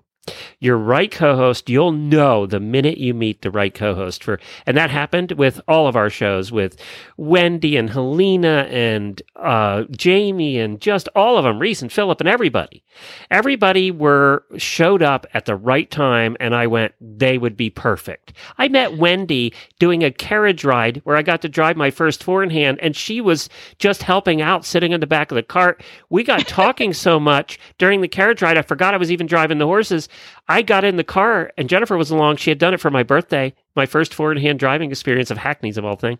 your 0.65 0.77
right 0.77 1.11
co-host 1.11 1.69
you'll 1.69 1.91
know 1.91 2.45
the 2.45 2.59
minute 2.59 2.97
you 2.97 3.13
meet 3.13 3.41
the 3.41 3.51
right 3.51 3.73
co-host 3.73 4.23
for 4.23 4.39
and 4.65 4.75
that 4.75 4.89
happened 4.89 5.31
with 5.33 5.61
all 5.67 5.87
of 5.87 5.95
our 5.95 6.09
shows 6.09 6.51
with 6.51 6.75
wendy 7.17 7.77
and 7.77 7.89
helena 7.91 8.67
and 8.69 9.21
uh, 9.37 9.83
jamie 9.91 10.57
and 10.57 10.81
just 10.81 11.07
all 11.15 11.37
of 11.37 11.43
them 11.43 11.59
reese 11.59 11.81
and 11.81 11.91
philip 11.91 12.19
and 12.19 12.29
everybody. 12.29 12.83
Everybody 13.29 13.91
were 13.91 14.43
showed 14.57 15.01
up 15.01 15.25
at 15.33 15.45
the 15.45 15.55
right 15.55 15.89
time 15.89 16.35
and 16.39 16.55
i 16.55 16.67
went 16.67 16.93
they 16.99 17.37
would 17.37 17.57
be 17.57 17.69
perfect. 17.69 18.33
I 18.57 18.67
met 18.67 18.97
wendy 18.97 19.53
doing 19.79 20.03
a 20.03 20.11
carriage 20.11 20.63
ride 20.63 21.01
where 21.03 21.17
i 21.17 21.21
got 21.21 21.41
to 21.41 21.49
drive 21.49 21.77
my 21.77 21.91
first 21.91 22.23
four 22.23 22.43
in 22.43 22.49
hand 22.49 22.79
and 22.81 22.95
she 22.95 23.21
was 23.21 23.49
just 23.79 24.03
helping 24.03 24.41
out 24.41 24.65
sitting 24.65 24.91
in 24.91 24.99
the 24.99 25.07
back 25.07 25.31
of 25.31 25.35
the 25.35 25.43
cart. 25.43 25.83
We 26.09 26.23
got 26.23 26.47
talking 26.47 26.93
so 27.05 27.19
much 27.19 27.59
during 27.77 28.01
the 28.01 28.07
carriage 28.07 28.41
ride 28.41 28.57
i 28.57 28.61
forgot 28.61 28.93
i 28.93 28.97
was 28.97 29.11
even 29.11 29.27
driving 29.27 29.57
the 29.57 29.65
horses 29.65 30.09
I 30.47 30.61
got 30.61 30.83
in 30.83 30.97
the 30.97 31.03
car 31.03 31.51
and 31.57 31.67
Jennifer 31.69 31.97
was 31.97 32.11
along. 32.11 32.37
She 32.37 32.51
had 32.51 32.59
done 32.59 32.73
it 32.73 32.79
for 32.79 32.91
my 32.91 33.03
birthday, 33.03 33.53
my 33.75 33.85
first 33.85 34.13
four 34.13 34.31
in 34.31 34.37
hand 34.37 34.59
driving 34.59 34.91
experience 34.91 35.31
of 35.31 35.37
Hackney's 35.37 35.77
of 35.77 35.85
all 35.85 35.95
thing. 35.95 36.19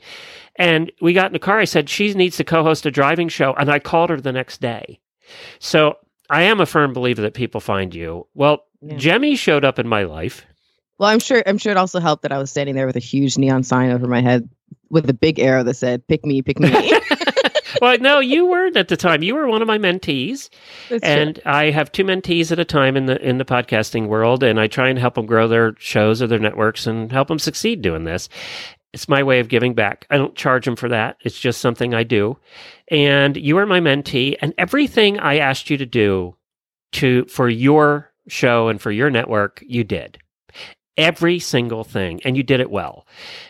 And 0.58 0.92
we 1.02 1.14
got 1.14 1.28
in 1.28 1.34
the 1.34 1.40
car. 1.40 1.60
I 1.60 1.66
said, 1.66 1.90
she 1.90 2.14
needs 2.14 2.38
to 2.38 2.44
co 2.44 2.64
host 2.64 2.86
a 2.86 2.92
driving 2.92 3.30
show. 3.30 3.54
And 3.54 3.70
I 3.70 3.80
called 3.80 4.10
her 4.10 4.20
the 4.20 4.32
next 4.32 4.62
day. 4.62 5.00
So 5.60 5.98
I 6.30 6.44
am 6.44 6.60
a 6.60 6.66
firm 6.66 6.94
believer 6.94 7.22
that 7.22 7.34
people 7.34 7.62
find 7.62 7.94
you. 7.94 8.28
Well, 8.34 8.64
Yeah. 8.82 8.98
Jemmy 8.98 9.36
showed 9.36 9.64
up 9.66 9.80
in 9.80 9.88
my 9.88 10.04
life. 10.04 10.46
Well, 10.98 11.10
I'm 11.10 11.20
sure. 11.20 11.44
I'm 11.46 11.58
sure 11.58 11.72
it 11.72 11.78
also 11.78 12.00
helped 12.00 12.24
that 12.24 12.32
I 12.32 12.38
was 12.38 12.50
standing 12.50 12.74
there 12.76 12.88
with 12.88 12.96
a 12.96 13.00
huge 13.00 13.38
neon 13.38 13.64
sign 13.64 13.92
over 13.92 14.08
my 14.08 14.22
head 14.22 14.48
with 14.90 15.10
a 15.10 15.14
big 15.14 15.40
arrow 15.40 15.62
that 15.64 15.76
said 15.76 16.08
"Pick 16.08 16.26
me, 16.26 16.42
pick 16.42 16.58
me." 16.60 16.70
well, 17.82 17.98
no, 18.00 18.20
you 18.20 18.46
weren't 18.46 18.78
at 18.78 18.88
the 18.88 18.98
time. 18.98 19.24
You 19.24 19.36
were 19.36 19.48
one 19.48 19.62
of 19.62 19.68
my 19.68 19.78
mentees. 19.78 20.50
That's 20.90 21.02
true. 21.04 21.12
and 21.12 21.40
I 21.46 21.72
have 21.72 21.92
two 21.92 22.04
mentees 22.04 22.52
at 22.52 22.60
a 22.60 22.66
time 22.66 22.98
in 22.98 23.06
the 23.06 23.22
in 23.22 23.38
the 23.38 23.46
podcasting 23.46 24.08
world, 24.08 24.44
and 24.44 24.60
I 24.60 24.68
try 24.68 24.90
and 24.90 25.00
help 25.00 25.16
them 25.16 25.26
grow 25.26 25.48
their 25.48 25.76
shows 25.78 26.22
or 26.22 26.28
their 26.28 26.40
networks 26.40 26.88
and 26.88 27.12
help 27.12 27.28
them 27.28 27.40
succeed 27.40 27.82
doing 27.82 28.04
this. 28.04 28.30
It's 28.94 29.10
my 29.10 29.24
way 29.24 29.40
of 29.40 29.50
giving 29.50 29.74
back. 29.74 30.08
I 30.10 30.18
don't 30.18 30.36
charge 30.36 30.64
them 30.64 30.78
for 30.78 30.88
that. 30.90 31.18
It's 31.22 31.40
just 31.40 31.60
something 31.60 31.94
I 31.94 32.04
do. 32.04 32.38
And 32.90 33.36
you 33.36 33.58
are 33.58 33.66
my 33.66 33.82
mentee, 33.82 34.36
and 34.42 34.54
everything 34.58 35.20
I 35.20 35.40
asked 35.40 35.70
you 35.70 35.78
to 35.78 35.86
do 35.86 36.36
to 36.94 37.26
for 37.26 37.50
your 37.50 38.12
show 38.28 38.70
and 38.70 38.82
for 38.82 38.92
your 38.92 39.10
network, 39.10 39.62
you 39.68 39.84
did. 39.84 40.18
Every 40.98 41.40
single 41.40 41.84
thing, 41.84 42.22
and 42.24 42.38
you 42.38 42.44
did 42.44 42.60
it 42.62 42.72
well. 42.72 43.06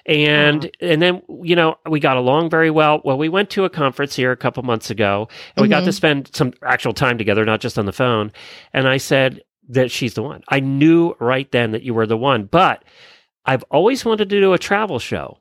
And 0.05 0.69
and 0.81 1.01
then 1.01 1.21
you 1.43 1.55
know 1.55 1.75
we 1.88 1.99
got 1.99 2.17
along 2.17 2.49
very 2.49 2.71
well. 2.71 3.01
Well, 3.05 3.17
we 3.17 3.29
went 3.29 3.49
to 3.51 3.65
a 3.65 3.69
conference 3.69 4.15
here 4.15 4.31
a 4.31 4.38
couple 4.38 4.63
months 4.63 4.89
ago, 4.89 5.27
and 5.55 5.62
we 5.62 5.67
got 5.69 5.81
to 5.81 5.91
Mhm. 5.91 5.93
spend 5.93 6.29
some 6.36 6.53
actual 6.63 6.93
time 6.93 7.17
together, 7.19 7.45
not 7.45 7.62
just 7.62 7.77
on 7.77 7.86
the 7.86 7.93
phone. 7.93 8.31
And 8.73 8.88
I 8.88 8.97
said 8.97 9.41
that 9.69 9.91
she's 9.91 10.15
the 10.15 10.23
one. 10.23 10.43
I 10.49 10.60
knew 10.60 11.15
right 11.19 11.51
then 11.51 11.71
that 11.71 11.84
you 11.84 11.93
were 11.93 12.08
the 12.08 12.17
one. 12.17 12.45
But 12.45 12.84
I've 13.45 13.63
always 13.69 14.03
wanted 14.05 14.29
to 14.29 14.39
do 14.41 14.53
a 14.53 14.58
travel 14.58 14.97
show. 14.97 15.38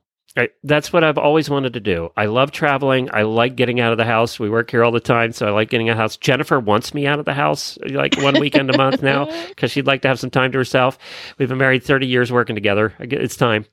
That's 0.63 0.91
what 0.91 1.03
I've 1.03 1.17
always 1.17 1.49
wanted 1.49 1.73
to 1.73 1.79
do. 1.79 2.11
I 2.17 2.25
love 2.25 2.51
traveling. 2.51 3.09
I 3.13 3.21
like 3.21 3.55
getting 3.55 3.79
out 3.79 3.93
of 3.93 3.97
the 3.97 4.03
house. 4.05 4.37
We 4.37 4.49
work 4.49 4.69
here 4.69 4.83
all 4.83 4.91
the 4.91 4.99
time, 4.99 5.31
so 5.31 5.47
I 5.47 5.51
like 5.51 5.69
getting 5.69 5.87
out 5.87 5.93
of 5.93 5.97
the 5.97 6.01
house. 6.03 6.17
Jennifer 6.17 6.59
wants 6.59 6.93
me 6.93 7.07
out 7.07 7.19
of 7.19 7.25
the 7.25 7.33
house 7.33 7.77
like 7.89 8.17
one 8.17 8.39
weekend 8.39 8.69
a 8.69 8.77
month 8.77 9.01
now 9.01 9.25
because 9.47 9.71
she'd 9.71 9.87
like 9.87 10.01
to 10.01 10.09
have 10.09 10.19
some 10.19 10.29
time 10.29 10.51
to 10.51 10.57
herself. 10.57 10.97
We've 11.37 11.47
been 11.47 11.57
married 11.57 11.83
30 11.83 12.07
years 12.07 12.31
working 12.31 12.55
together. 12.55 12.93
It's 12.99 13.37
time. 13.37 13.65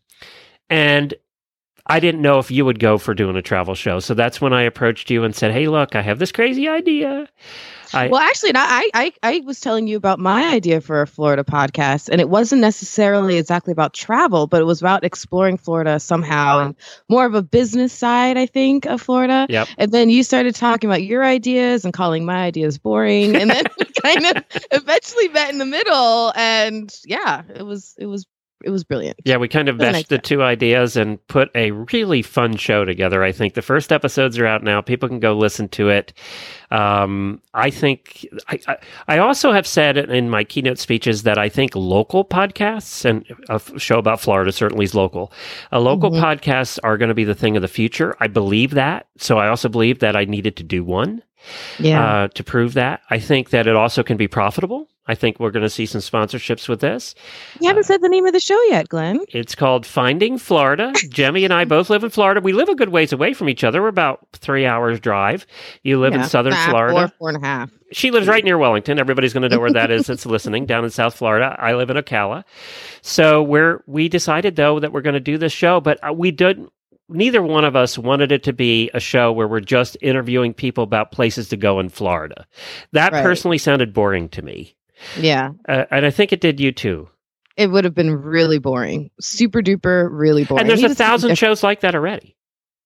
And 0.71 1.15
I 1.87 2.01
didn't 2.01 2.23
know 2.23 2.39
if 2.39 2.51
you 2.51 2.65
would 2.65 2.79
go 2.79 2.99
for 2.99 3.15
doing 3.15 3.37
a 3.37 3.43
travel 3.43 3.75
show. 3.75 3.99
So 4.01 4.15
that's 4.15 4.41
when 4.41 4.53
I 4.53 4.63
approached 4.63 5.11
you 5.11 5.25
and 5.25 5.35
said, 5.35 5.53
Hey, 5.53 5.69
look, 5.69 5.97
I 5.97 6.03
have 6.03 6.19
this 6.19 6.33
crazy 6.33 6.69
idea. 6.69 7.29
I, 7.95 8.09
well, 8.09 8.21
actually, 8.21 8.53
I, 8.55 8.89
I 8.95 9.13
I 9.23 9.43
was 9.45 9.61
telling 9.61 9.87
you 9.87 9.97
about 9.97 10.19
my 10.19 10.49
idea 10.53 10.81
for 10.81 11.03
a 11.03 11.07
Florida 11.07 11.45
podcast, 11.45 12.09
and 12.09 12.21
it 12.21 12.29
wasn't 12.29 12.61
necessarily 12.61 13.37
exactly 13.37 13.73
about 13.73 13.93
travel, 13.93 14.47
but 14.47 14.61
it 14.61 14.65
was 14.65 14.81
about 14.81 15.05
exploring 15.05 15.59
Florida 15.59 16.01
somehow, 16.01 16.61
and 16.61 16.75
more 17.09 17.27
of 17.27 17.35
a 17.35 17.43
business 17.43 17.93
side, 17.93 18.39
I 18.39 18.47
think, 18.47 18.87
of 18.87 19.03
Florida. 19.03 19.47
Yep. 19.49 19.69
And 19.79 19.93
then 19.93 20.11
you 20.11 20.23
started 20.23 20.55
talking 20.55 20.89
about 20.89 21.03
your 21.03 21.25
ideas 21.25 21.85
and 21.85 21.93
calling 21.93 22.25
my 22.25 22.45
ideas 22.45 22.79
boring, 22.79 23.37
and 23.37 23.51
then 23.51 23.65
we 23.79 23.85
kind 24.03 24.25
of 24.27 24.45
eventually 24.71 25.29
met 25.29 25.51
in 25.51 25.59
the 25.59 25.67
middle, 25.67 26.33
and 26.35 26.95
yeah, 27.05 27.43
it 27.55 27.65
was 27.65 27.95
it 27.99 28.07
was 28.07 28.27
it 28.65 28.71
was 28.71 28.85
brilliant. 28.85 29.19
Yeah, 29.25 29.37
we 29.37 29.49
kind 29.49 29.69
of 29.69 29.77
meshed 29.77 30.09
the 30.09 30.19
two 30.19 30.43
ideas 30.43 30.97
and 30.97 31.25
put 31.29 31.51
a 31.55 31.71
really 31.73 32.23
fun 32.23 32.57
show 32.57 32.85
together. 32.85 33.23
I 33.23 33.33
think 33.33 33.55
the 33.55 33.63
first 33.63 33.93
episodes 33.93 34.39
are 34.39 34.47
out 34.47 34.63
now. 34.63 34.81
People 34.81 35.09
can 35.09 35.21
go 35.21 35.35
listen 35.35 35.69
to 35.71 35.89
it. 35.89 36.13
Um, 36.71 37.41
I 37.55 37.71
think 37.71 38.27
I, 38.49 38.59
I, 38.67 38.77
I 39.09 39.19
also 39.19 39.53
have 39.53 39.67
said 39.67 39.99
in 39.99 40.31
my 40.31 40.43
keynote 40.45 40.79
speeches 40.79 41.25
that 41.25 41.37
I 41.39 41.49
think 41.49 41.75
local 41.75 42.25
podcasts 42.25 43.05
and 43.05 43.27
a 43.51 43.61
show 43.79 43.99
about 43.99 44.21
Florida 44.21 44.53
certainly 44.53 44.85
is 44.85 44.95
local. 44.95 45.33
Uh, 45.71 45.81
local 45.81 46.11
Mhm. 46.11 46.21
podcasts 46.23 46.79
are 46.83 46.97
going 46.97 47.09
to 47.11 47.15
be 47.15 47.25
the 47.25 47.35
thing 47.35 47.57
of 47.57 47.63
the 47.63 47.69
future. 47.69 48.17
I 48.21 48.27
believe 48.29 48.71
that. 48.73 49.07
So 49.19 49.39
I 49.39 49.49
also 49.49 49.69
believe 49.69 49.99
that 49.99 50.17
I 50.17 50.25
needed 50.25 50.57
to 50.57 50.63
do 50.63 50.83
one 50.83 51.23
Yeah. 51.79 52.05
uh, 52.25 52.29
to 52.29 52.43
prove 52.45 52.75
that. 52.75 53.01
I 53.11 53.19
think 53.19 53.51
that 53.51 53.67
it 53.67 53.77
also 53.77 54.03
can 54.03 54.17
be 54.17 54.29
profitable. 54.29 54.89
I 55.09 55.17
think 55.17 55.41
we're 55.41 55.51
going 55.51 55.65
to 55.65 55.71
see 55.71 55.85
some 55.87 56.01
sponsorships 56.01 56.69
with 56.69 56.81
this. 56.81 57.15
you 57.61 57.67
haven't 57.67 57.85
said 57.85 58.03
the 58.03 58.09
name 58.09 58.25
of 58.25 58.33
the 58.33 58.39
show 58.41 58.61
yet, 58.65 58.89
Glenn. 58.89 59.19
It's 59.31 59.55
called 59.57 59.85
Finding 59.85 60.39
Florida. 60.39 60.93
Jemmy 61.09 61.45
and 61.45 61.53
I 61.53 61.65
both 61.65 61.91
live 61.91 62.05
in 62.05 62.11
Florida. 62.11 62.41
We 62.41 62.53
live 62.53 62.69
a 62.69 62.77
good 62.77 62.91
ways 62.91 63.13
away 63.13 63.33
from 63.35 63.49
each 63.49 63.65
other. 63.65 63.83
We're 63.83 63.89
about 63.89 64.21
three 64.33 64.65
hours 64.65 65.01
drive. 65.01 65.45
You 65.83 65.99
live 65.99 66.15
in 66.15 66.23
southern 66.25 66.53
Ah, 66.53 66.67
Florida. 66.71 66.95
Four, 67.09 67.09
four 67.19 67.29
and 67.31 67.43
a 67.43 67.47
half. 67.47 67.71
She 67.91 68.11
lives 68.13 68.29
right 68.29 68.45
near 68.45 68.57
Wellington. 68.59 68.99
Everybody's 69.01 69.33
going 69.33 69.43
to 69.43 69.49
know 69.49 69.59
where 69.61 69.73
that 69.73 69.91
is 69.91 70.07
that's 70.07 70.25
listening 70.25 70.67
down 70.67 70.85
in 70.85 70.91
South 70.91 71.15
Florida. 71.15 71.57
I 71.59 71.75
live 71.75 71.91
in 71.91 71.97
Ocala. 71.97 72.45
So 73.03 73.43
we're 73.43 73.83
we 73.87 74.09
decided 74.09 74.57
though 74.57 74.79
that 74.81 74.93
we're 74.93 75.03
going 75.03 75.15
to 75.15 75.21
do 75.21 75.37
this 75.37 75.53
show, 75.53 75.81
but 75.81 75.99
uh, 76.09 76.13
we 76.13 76.31
didn't. 76.31 76.71
Neither 77.09 77.43
one 77.43 77.65
of 77.65 77.77
us 77.77 77.99
wanted 77.99 78.33
it 78.33 78.43
to 78.45 78.53
be 78.55 78.89
a 78.95 79.01
show 79.01 79.33
where 79.33 79.49
we're 79.49 79.61
just 79.61 79.97
interviewing 80.01 80.55
people 80.55 80.85
about 80.85 81.13
places 81.13 81.49
to 81.51 81.57
go 81.57 81.79
in 81.81 81.89
Florida. 81.91 82.47
That 82.93 83.13
Right. 83.13 83.23
personally 83.23 83.59
sounded 83.59 83.93
boring 83.93 84.31
to 84.31 84.41
me, 84.41 84.75
Yeah. 85.19 85.51
uh, 85.69 85.85
and 85.91 86.07
I 86.07 86.11
think 86.11 86.33
it 86.33 86.41
did 86.41 86.61
you 86.61 86.73
too. 86.73 87.09
It 87.57 87.67
would 87.71 87.85
have 87.85 87.95
been 87.95 88.11
really 88.23 88.59
boring. 88.59 89.11
Super 89.21 89.61
duper, 89.61 90.09
really 90.11 90.45
boring. 90.45 90.63
and 90.63 90.71
there's 90.71 90.83
a 90.83 90.95
thousand 90.95 91.37
shows 91.37 91.63
like 91.63 91.81
that 91.81 91.95
already. 91.95 92.37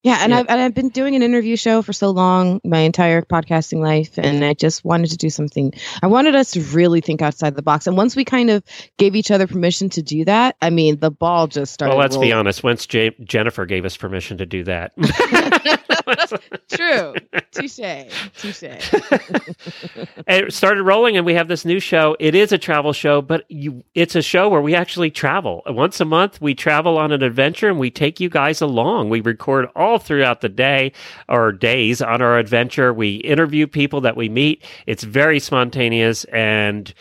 Yeah, 0.03 0.19
and 0.21 0.31
Yeah. 0.31 0.39
I've 0.41 0.47
and 0.49 0.61
I've 0.61 0.75
been 0.75 0.91
doing 0.91 1.17
an 1.17 1.23
interview 1.23 1.57
show 1.57 1.83
for 1.83 1.93
so 1.93 2.11
long, 2.11 2.61
my 2.65 2.79
entire 2.81 3.23
podcasting 3.23 3.79
life, 3.81 4.19
and 4.19 4.45
I 4.45 4.55
just 4.55 4.85
wanted 4.85 5.11
to 5.11 5.17
do 5.17 5.31
something. 5.31 5.73
I 6.01 6.07
wanted 6.07 6.37
us 6.37 6.53
to 6.53 6.61
really 6.63 7.01
think 7.01 7.23
outside 7.23 7.57
the 7.57 7.63
box. 7.63 7.89
And 7.89 7.97
once 7.97 8.15
we 8.15 8.25
kind 8.25 8.51
of 8.51 8.63
gave 8.99 9.17
each 9.17 9.33
other 9.33 9.49
permission 9.49 9.89
to 9.91 10.03
do 10.03 10.25
that, 10.27 10.55
I 10.63 10.71
mean, 10.71 11.01
the 11.01 11.11
ball 11.11 11.49
just 11.49 11.73
started. 11.73 11.95
Well, 11.95 11.99
let's 12.01 12.17
be 12.17 12.33
honest. 12.33 12.63
Once 12.63 12.87
J- 12.87 13.17
Jennifer 13.25 13.67
gave 13.67 13.85
us 13.85 13.97
permission 13.97 14.39
to 14.39 14.47
do 14.47 14.63
that, 14.65 14.93
True. 16.71 17.15
Touche. 17.51 18.07
Touche. 18.39 18.63
it 20.29 20.53
started 20.53 20.83
rolling, 20.83 21.17
and 21.17 21.27
we 21.27 21.35
have 21.35 21.49
this 21.49 21.65
new 21.65 21.81
show. 21.81 22.17
It 22.21 22.35
is 22.35 22.53
a 22.53 22.59
travel 22.59 22.93
show, 22.93 23.21
but 23.23 23.45
you, 23.49 23.85
it's 23.95 24.15
a 24.15 24.23
show 24.23 24.49
where 24.49 24.61
we 24.61 24.75
actually 24.75 25.11
travel 25.11 25.63
once 25.67 26.01
a 26.01 26.05
month. 26.05 26.41
We 26.41 26.55
travel 26.55 26.99
on 26.99 27.13
an 27.13 27.23
adventure, 27.23 27.69
and 27.69 27.79
we 27.79 27.91
take 27.91 28.21
you 28.21 28.29
guys 28.29 28.61
along. 28.61 29.11
We 29.11 29.21
record 29.21 29.69
all 29.75 29.99
throughout 29.99 30.41
the 30.43 30.49
day 30.49 30.93
or 31.29 31.53
days 31.53 32.01
on 32.01 32.23
our 32.23 32.39
adventure. 32.39 32.93
We 32.93 33.17
interview 33.17 33.67
people 33.67 34.01
that 34.03 34.17
we 34.17 34.29
meet. 34.29 34.65
It's 34.87 35.05
very 35.05 35.41
spontaneous 35.41 36.25
and. 36.25 36.93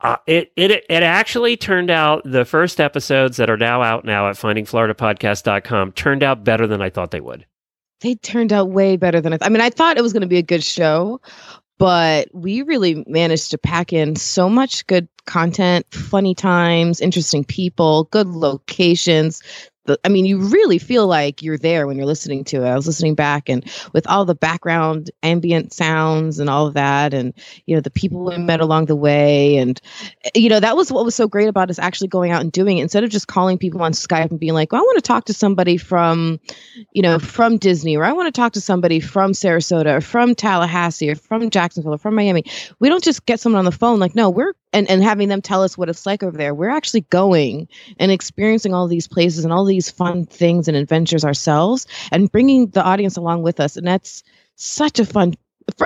Uh, 0.00 0.16
it, 0.26 0.50
it 0.56 0.72
it 0.72 1.04
actually 1.04 1.56
turned 1.56 1.88
out 1.88 2.22
the 2.24 2.44
first 2.44 2.80
episodes 2.80 3.36
that 3.36 3.48
are 3.48 3.56
now 3.56 3.82
out 3.82 4.04
now 4.04 4.28
at 4.28 4.34
findingfloridapodcast.com 4.34 5.92
turned 5.92 6.24
out 6.24 6.42
better 6.42 6.66
than 6.66 6.82
I 6.82 6.90
thought 6.90 7.12
they 7.12 7.20
would. 7.20 7.46
They 8.02 8.16
turned 8.16 8.52
out 8.52 8.70
way 8.70 8.96
better 8.96 9.20
than 9.20 9.32
I. 9.32 9.38
Th- 9.38 9.46
I 9.46 9.50
mean, 9.50 9.60
I 9.60 9.70
thought 9.70 9.96
it 9.96 10.02
was 10.02 10.12
going 10.12 10.22
to 10.22 10.28
be 10.28 10.38
a 10.38 10.42
good 10.42 10.62
show, 10.62 11.20
but 11.78 12.28
we 12.32 12.62
really 12.62 13.04
managed 13.06 13.50
to 13.52 13.58
pack 13.58 13.92
in 13.92 14.16
so 14.16 14.48
much 14.48 14.86
good 14.86 15.08
content, 15.26 15.86
funny 15.92 16.34
times, 16.34 17.00
interesting 17.00 17.44
people, 17.44 18.04
good 18.04 18.28
locations. 18.28 19.42
The, 19.84 19.98
I 20.04 20.08
mean, 20.08 20.24
you 20.24 20.38
really 20.38 20.78
feel 20.78 21.06
like 21.06 21.42
you're 21.42 21.58
there 21.58 21.86
when 21.86 21.96
you're 21.96 22.06
listening 22.06 22.44
to 22.44 22.64
it. 22.64 22.68
I 22.68 22.76
was 22.76 22.86
listening 22.86 23.14
back, 23.14 23.48
and 23.48 23.64
with 23.92 24.06
all 24.06 24.24
the 24.24 24.34
background 24.34 25.10
ambient 25.22 25.72
sounds 25.72 26.38
and 26.38 26.48
all 26.48 26.66
of 26.66 26.74
that, 26.74 27.14
and 27.14 27.34
you 27.66 27.74
know 27.74 27.80
the 27.80 27.90
people 27.90 28.24
we 28.24 28.38
met 28.38 28.60
along 28.60 28.86
the 28.86 28.96
way, 28.96 29.56
and 29.56 29.80
you 30.34 30.48
know 30.48 30.60
that 30.60 30.76
was 30.76 30.92
what 30.92 31.04
was 31.04 31.14
so 31.14 31.26
great 31.26 31.48
about 31.48 31.70
us 31.70 31.78
actually 31.78 32.08
going 32.08 32.30
out 32.30 32.42
and 32.42 32.52
doing 32.52 32.78
it 32.78 32.82
instead 32.82 33.04
of 33.04 33.10
just 33.10 33.26
calling 33.26 33.58
people 33.58 33.82
on 33.82 33.92
Skype 33.92 34.30
and 34.30 34.40
being 34.40 34.54
like, 34.54 34.72
well, 34.72 34.80
"I 34.80 34.84
want 34.84 34.98
to 34.98 35.02
talk 35.02 35.24
to 35.26 35.34
somebody 35.34 35.76
from." 35.76 36.40
you 36.92 37.02
know, 37.02 37.18
from 37.18 37.58
Disney, 37.58 37.96
or 37.96 38.04
I 38.04 38.12
want 38.12 38.32
to 38.32 38.38
talk 38.38 38.52
to 38.52 38.60
somebody 38.60 39.00
from 39.00 39.32
Sarasota, 39.32 39.96
or 39.96 40.00
from 40.00 40.34
Tallahassee, 40.34 41.10
or 41.10 41.14
from 41.14 41.50
Jacksonville, 41.50 41.94
or 41.94 41.98
from 41.98 42.14
Miami. 42.14 42.44
We 42.78 42.88
don't 42.88 43.02
just 43.02 43.26
get 43.26 43.40
someone 43.40 43.58
on 43.58 43.64
the 43.64 43.72
phone 43.72 43.98
like, 43.98 44.14
no, 44.14 44.30
we're 44.30 44.52
and, 44.72 44.88
and 44.90 45.02
having 45.02 45.28
them 45.28 45.42
tell 45.42 45.62
us 45.62 45.76
what 45.76 45.88
it's 45.88 46.06
like 46.06 46.22
over 46.22 46.36
there. 46.36 46.54
We're 46.54 46.70
actually 46.70 47.02
going 47.02 47.68
and 47.98 48.10
experiencing 48.10 48.74
all 48.74 48.88
these 48.88 49.08
places 49.08 49.44
and 49.44 49.52
all 49.52 49.64
these 49.64 49.90
fun 49.90 50.24
things 50.26 50.68
and 50.68 50.76
adventures 50.76 51.24
ourselves, 51.24 51.86
and 52.10 52.30
bringing 52.30 52.68
the 52.68 52.82
audience 52.82 53.16
along 53.16 53.42
with 53.42 53.60
us. 53.60 53.76
And 53.76 53.86
that's 53.86 54.22
such 54.56 54.98
a 54.98 55.04
fun. 55.04 55.34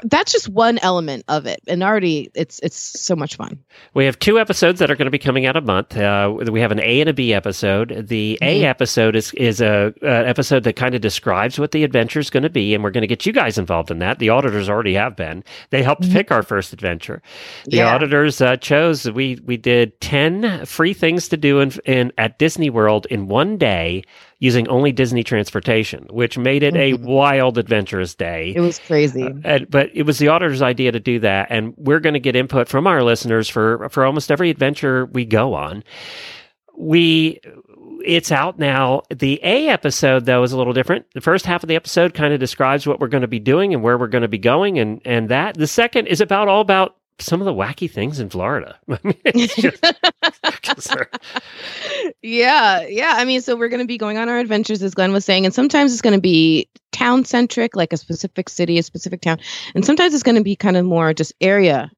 That's 0.05 0.33
just 0.33 0.49
one 0.49 0.79
element 0.79 1.25
of 1.29 1.47
it, 1.47 1.61
and 1.67 1.83
already 1.83 2.31
it's 2.35 2.59
it's 2.61 2.77
so 2.77 3.15
much 3.17 3.37
fun. 3.37 3.59
We 3.95 4.05
have 4.05 4.19
two 4.19 4.39
episodes 4.39 4.79
that 4.81 4.91
are 4.91 4.97
going 4.97 5.07
to 5.07 5.11
be 5.11 5.19
coming 5.19 5.47
out 5.47 5.57
a 5.57 5.61
month. 5.61 5.97
Uh, 5.97 6.33
we 6.51 6.61
have 6.61 6.73
an 6.73 6.81
A 6.81 7.01
and 7.01 7.09
a 7.11 7.13
B 7.13 7.33
episode. 7.35 8.07
The 8.09 8.39
A 8.43 8.63
Mhm. 8.63 8.65
episode 8.65 9.17
is 9.17 9.33
is 9.35 9.61
a, 9.61 9.93
a 10.03 10.27
episode 10.29 10.65
that 10.65 10.77
kind 10.77 10.95
of 10.95 11.01
describes 11.01 11.59
what 11.59 11.73
the 11.73 11.85
adventure 11.85 12.21
is 12.21 12.31
going 12.31 12.43
to 12.43 12.51
be, 12.51 12.75
and 12.75 12.83
we're 12.85 12.91
going 12.91 13.03
to 13.03 13.07
get 13.07 13.27
you 13.27 13.33
guys 13.33 13.59
involved 13.59 13.91
in 13.91 13.99
that. 14.01 14.19
The 14.19 14.29
auditors 14.31 14.69
already 14.69 14.95
have 14.95 15.17
been. 15.17 15.43
They 15.71 15.83
helped 15.83 16.03
Mhm. 16.03 16.13
pick 16.13 16.31
our 16.31 16.43
first 16.43 16.73
adventure. 16.73 17.23
The 17.67 17.83
auditors 17.83 18.41
uh, 18.41 18.57
chose 18.57 19.11
we 19.11 19.39
we 19.45 19.57
did 19.57 20.01
ten 20.01 20.65
free 20.67 20.95
things 20.95 21.29
to 21.29 21.37
do 21.37 21.61
in, 21.61 21.73
in 21.85 22.13
at 22.19 22.39
Disney 22.39 22.71
World 22.71 23.07
in 23.11 23.29
one 23.29 23.57
day. 23.57 24.03
Using 24.39 24.69
only 24.69 24.93
Disney 24.93 25.25
transportation, 25.25 26.07
which 26.11 26.37
made 26.37 26.63
it 26.63 26.77
a 26.77 26.93
wild, 26.95 27.57
adventurous 27.57 28.15
day. 28.15 28.53
It 28.55 28.61
was 28.61 28.79
crazy. 28.79 29.23
Uh, 29.25 29.31
and- 29.45 29.71
but 29.71 29.91
it 29.95 30.03
was 30.03 30.19
the 30.19 30.29
auditor's 30.29 30.61
idea 30.63 30.93
to 30.93 31.01
do 31.01 31.19
that, 31.21 31.49
and 31.51 31.73
we're 31.77 32.01
going 32.01 32.15
to 32.15 32.21
get 32.21 32.37
input 32.37 32.69
from 32.69 32.87
our 32.87 33.03
listeners 33.03 33.49
for 33.49 33.89
for 33.89 34.05
almost 34.05 34.31
every 34.31 34.51
adventure 34.51 35.07
we 35.07 35.25
go 35.25 35.55
on. 35.55 35.83
We 36.77 37.41
it's 38.05 38.31
out 38.31 38.59
now. 38.59 39.03
The 39.15 39.41
A 39.43 39.69
episode 39.69 40.27
though 40.27 40.43
is 40.43 40.53
a 40.53 40.59
little 40.59 40.73
different. 40.75 41.07
The 41.15 41.21
first 41.21 41.47
half 41.47 41.63
of 41.65 41.69
the 41.69 41.75
episode 41.77 42.15
kind 42.15 42.33
of 42.35 42.39
describes 42.41 42.87
what 42.87 43.01
we're 43.01 43.09
going 43.09 43.23
to 43.23 43.27
be 43.29 43.41
doing 43.41 43.73
and 43.75 43.83
where 43.83 43.99
we're 43.99 44.07
going 44.07 44.23
to 44.23 44.29
be 44.29 44.39
going, 44.39 44.79
and 44.79 45.01
and 45.05 45.29
that 45.31 45.57
the 45.57 45.67
second 45.67 46.07
is 46.07 46.21
about 46.21 46.49
all 46.49 46.61
about 46.61 46.97
some 47.19 47.41
of 47.41 47.45
the 47.45 47.53
wacky 47.53 47.91
things 47.91 48.21
in 48.21 48.29
Florida. 48.29 48.79
I 48.89 48.99
mean, 49.03 49.17
it's 49.25 49.57
just, 49.57 49.83
yeah, 52.23 52.87
yeah. 52.87 53.15
I 53.17 53.25
mean, 53.25 53.41
so 53.41 53.57
we're 53.57 53.69
going 53.69 53.81
to 53.81 53.87
be 53.87 53.99
going 53.99 54.19
on 54.19 54.29
our 54.29 54.39
adventures, 54.39 54.83
as 54.83 54.95
Glenn 54.95 55.13
was 55.13 55.25
saying, 55.25 55.45
and 55.45 55.55
sometimes 55.55 55.93
it's 55.93 56.03
going 56.03 56.17
to 56.17 56.21
be 56.21 56.69
town 56.93 57.25
centric, 57.25 57.77
like 57.77 57.93
a 57.93 57.97
specific 57.97 58.49
city, 58.49 58.79
a 58.79 58.83
specific 58.83 59.21
town, 59.21 59.39
and 59.75 59.85
sometimes 59.85 60.15
it's 60.15 60.23
going 60.23 60.37
to 60.37 60.45
be 60.45 60.57
kind 60.57 60.77
of 60.77 60.85
more 60.85 61.13
just 61.15 61.33
area. 61.41 61.91